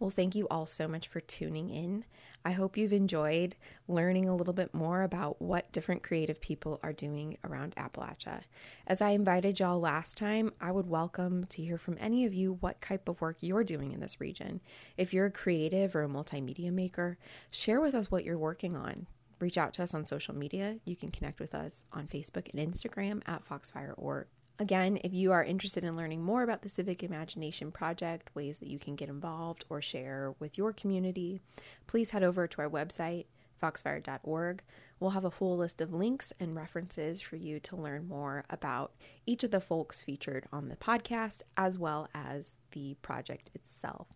Well, 0.00 0.10
thank 0.10 0.34
you 0.34 0.48
all 0.50 0.66
so 0.66 0.88
much 0.88 1.06
for 1.06 1.20
tuning 1.20 1.70
in. 1.70 2.04
I 2.46 2.52
hope 2.52 2.76
you've 2.76 2.92
enjoyed 2.92 3.56
learning 3.88 4.28
a 4.28 4.36
little 4.36 4.52
bit 4.52 4.72
more 4.72 5.02
about 5.02 5.42
what 5.42 5.72
different 5.72 6.04
creative 6.04 6.40
people 6.40 6.78
are 6.80 6.92
doing 6.92 7.38
around 7.42 7.74
Appalachia. 7.74 8.42
As 8.86 9.00
I 9.00 9.10
invited 9.10 9.58
y'all 9.58 9.80
last 9.80 10.16
time, 10.16 10.52
I 10.60 10.70
would 10.70 10.88
welcome 10.88 11.46
to 11.46 11.60
hear 11.60 11.76
from 11.76 11.98
any 11.98 12.24
of 12.24 12.32
you 12.32 12.58
what 12.60 12.80
type 12.80 13.08
of 13.08 13.20
work 13.20 13.38
you're 13.40 13.64
doing 13.64 13.90
in 13.90 13.98
this 13.98 14.20
region. 14.20 14.60
If 14.96 15.12
you're 15.12 15.26
a 15.26 15.30
creative 15.32 15.96
or 15.96 16.04
a 16.04 16.08
multimedia 16.08 16.72
maker, 16.72 17.18
share 17.50 17.80
with 17.80 17.96
us 17.96 18.12
what 18.12 18.22
you're 18.22 18.38
working 18.38 18.76
on. 18.76 19.08
Reach 19.40 19.58
out 19.58 19.74
to 19.74 19.82
us 19.82 19.92
on 19.92 20.06
social 20.06 20.36
media. 20.36 20.76
You 20.84 20.94
can 20.94 21.10
connect 21.10 21.40
with 21.40 21.52
us 21.52 21.82
on 21.92 22.06
Facebook 22.06 22.48
and 22.54 22.72
Instagram 22.72 23.22
at 23.26 23.44
Foxfire 23.44 23.96
Foxfire.org. 23.96 24.28
Again, 24.58 24.98
if 25.04 25.12
you 25.12 25.32
are 25.32 25.44
interested 25.44 25.84
in 25.84 25.96
learning 25.96 26.22
more 26.22 26.42
about 26.42 26.62
the 26.62 26.70
Civic 26.70 27.02
Imagination 27.02 27.70
Project, 27.70 28.34
ways 28.34 28.58
that 28.58 28.68
you 28.70 28.78
can 28.78 28.96
get 28.96 29.10
involved 29.10 29.66
or 29.68 29.82
share 29.82 30.34
with 30.38 30.56
your 30.56 30.72
community, 30.72 31.42
please 31.86 32.10
head 32.12 32.22
over 32.22 32.46
to 32.46 32.62
our 32.62 32.70
website, 32.70 33.26
foxfire.org. 33.62 34.62
We'll 34.98 35.10
have 35.10 35.26
a 35.26 35.30
full 35.30 35.58
list 35.58 35.82
of 35.82 35.92
links 35.92 36.32
and 36.40 36.56
references 36.56 37.20
for 37.20 37.36
you 37.36 37.60
to 37.60 37.76
learn 37.76 38.08
more 38.08 38.44
about 38.48 38.92
each 39.26 39.44
of 39.44 39.50
the 39.50 39.60
folks 39.60 40.00
featured 40.00 40.46
on 40.50 40.68
the 40.68 40.76
podcast, 40.76 41.42
as 41.58 41.78
well 41.78 42.08
as 42.14 42.54
the 42.72 42.96
project 43.02 43.50
itself. 43.54 44.06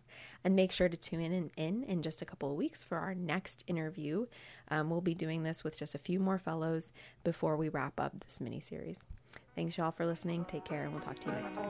And 0.43 0.55
make 0.55 0.71
sure 0.71 0.89
to 0.89 0.97
tune 0.97 1.21
in 1.21 1.51
in, 1.55 1.83
in 1.83 2.01
just 2.01 2.23
a 2.23 2.25
couple 2.25 2.49
of 2.49 2.57
weeks 2.57 2.83
for 2.83 2.97
our 2.97 3.13
next 3.13 3.63
interview. 3.67 4.25
Um, 4.69 4.89
we'll 4.89 5.01
be 5.01 5.13
doing 5.13 5.43
this 5.43 5.63
with 5.63 5.77
just 5.77 5.93
a 5.93 5.99
few 5.99 6.19
more 6.19 6.39
fellows 6.39 6.91
before 7.23 7.55
we 7.57 7.69
wrap 7.69 7.99
up 7.99 8.23
this 8.23 8.41
mini 8.41 8.59
series. 8.59 9.03
Thanks, 9.55 9.77
y'all, 9.77 9.91
for 9.91 10.05
listening. 10.05 10.45
Take 10.45 10.65
care, 10.65 10.83
and 10.83 10.91
we'll 10.91 11.01
talk 11.01 11.19
to 11.19 11.27
you 11.27 11.35
next 11.35 11.55
time. 11.55 11.69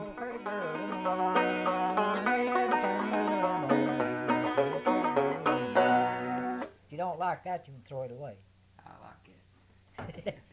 If 6.62 6.90
you 6.90 6.96
don't 6.96 7.18
like 7.18 7.44
that, 7.44 7.66
you 7.66 7.74
can 7.74 7.82
throw 7.86 8.02
it 8.02 8.12
away. 8.12 8.36
I 8.86 8.90
like 9.04 10.26
it. 10.26 10.38